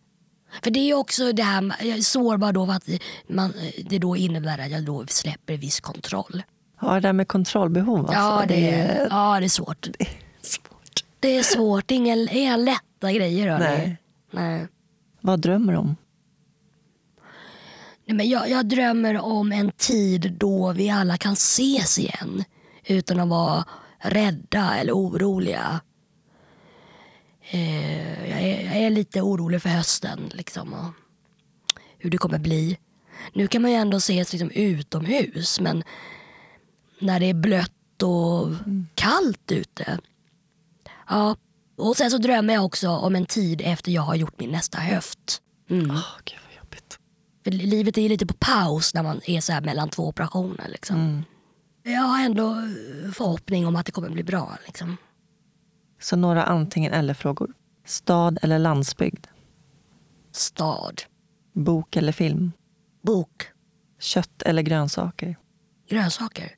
[0.64, 2.90] För det är ju också det här, jag är sårbar då för att
[3.28, 3.54] man,
[3.90, 6.44] det då innebär att jag då släpper viss kontroll.
[6.82, 8.00] Ja, det där med kontrollbehov.
[8.00, 8.14] Alltså.
[8.14, 9.88] Ja, det är, är ja, det är svårt.
[10.42, 11.04] svårt.
[11.20, 11.88] Det är svårt.
[11.88, 13.50] Det är inga, inga lätta grejer.
[13.50, 13.66] hörni.
[13.66, 13.98] Nej.
[14.32, 14.68] Nej.
[15.22, 15.96] Vad drömmer du om?
[18.08, 22.44] Nej, men jag, jag drömmer om en tid då vi alla kan ses igen
[22.86, 23.66] utan att vara
[24.00, 25.82] rädda eller oroliga.
[27.50, 30.94] Eh, jag, är, jag är lite orolig för hösten liksom, och
[31.98, 32.78] hur det kommer bli.
[33.34, 35.84] Nu kan man ju ändå ses liksom, utomhus men
[37.00, 38.50] när det är blött och
[38.96, 40.00] kallt ute.
[41.10, 41.36] Ja.
[41.76, 44.78] Och sen så drömmer jag också om en tid efter jag har gjort min nästa
[44.78, 45.42] höft.
[45.70, 45.88] Mm.
[45.88, 46.47] Jobbigt.
[47.48, 50.68] För livet är ju lite på paus när man är så här mellan två operationer.
[50.70, 51.24] Liksom.
[51.84, 54.58] Jag har ändå eh, förhoppning om att det kommer bli bra.
[54.66, 54.98] Liksom.
[56.02, 57.54] Så några antingen eller-frågor.
[57.86, 59.28] Stad eller landsbygd?
[60.32, 61.02] Stad,
[61.54, 62.52] Bok eller film?
[63.02, 63.44] bok,
[64.00, 65.38] Kött eller grönsaker?
[65.90, 66.52] grönsaker,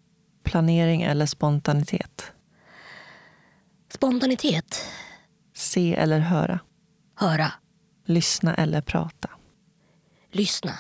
[0.43, 2.31] Planering eller spontanitet?
[3.93, 4.85] spontanitet,
[5.55, 6.59] Se eller höra?
[7.15, 7.51] höra,
[8.05, 9.30] Lyssna eller prata?
[10.31, 10.73] Lyssna.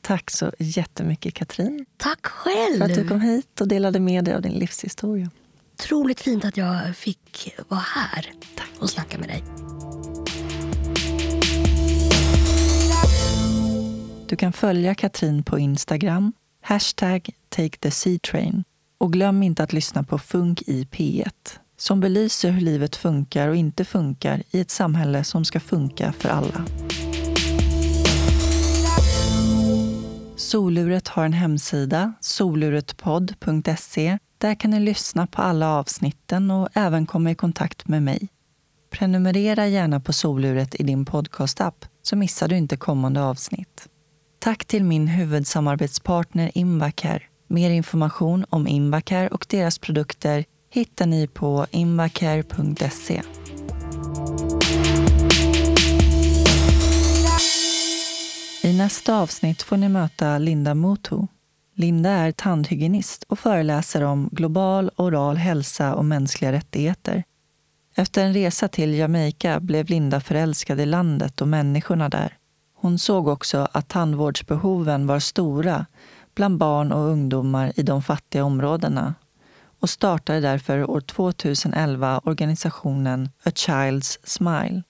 [0.00, 3.08] Tack så jättemycket Katrin Tack för att du själv!
[3.08, 5.30] kom hit och delade med dig av din livshistoria.
[5.74, 8.32] Otroligt fint att jag fick vara här
[8.78, 9.44] och snacka med dig.
[14.28, 18.64] Du kan följa Katrin på Instagram, hashtag take the sea train.
[18.98, 21.30] Och glöm inte att lyssna på Funk i P1
[21.76, 26.28] som belyser hur livet funkar och inte funkar i ett samhälle som ska funka för
[26.28, 26.64] alla.
[30.36, 34.18] Soluret har en hemsida, soluretpodd.se.
[34.38, 38.28] Där kan ni lyssna på alla avsnitten och även komma i kontakt med mig.
[38.90, 43.88] Prenumerera gärna på Soluret i din podcastapp så missar du inte kommande avsnitt.
[44.38, 47.22] Tack till min huvudsamarbetspartner Invacare.
[47.48, 53.22] Mer information om Invacare och deras produkter hittar ni på invacare.se.
[58.76, 61.26] nästa avsnitt får ni möta Linda Mutu.
[61.74, 67.24] Linda är tandhygienist och föreläser om global oral hälsa och mänskliga rättigheter.
[67.94, 72.38] Efter en resa till Jamaica blev Linda förälskad i landet och människorna där.
[72.74, 75.86] Hon såg också att tandvårdsbehoven var stora
[76.34, 79.14] bland barn och ungdomar i de fattiga områdena
[79.80, 84.82] och startade därför år 2011 organisationen A Child's Smile.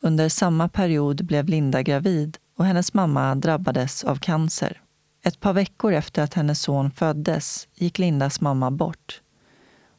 [0.00, 4.80] Under samma period blev Linda gravid och hennes mamma drabbades av cancer.
[5.24, 9.20] Ett par veckor efter att hennes son föddes gick Lindas mamma bort.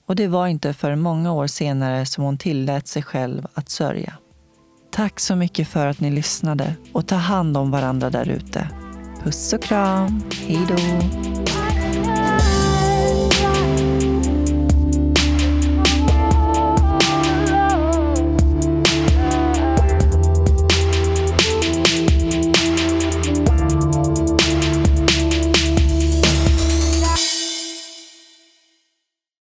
[0.06, 4.14] Och det var inte för många år senare som hon tillät sig själv att sörja.
[4.91, 8.69] Tack så mycket för att ni lyssnade och ta hand om varandra där ute.
[9.23, 10.23] Puss och kram.
[10.48, 10.76] Hej då.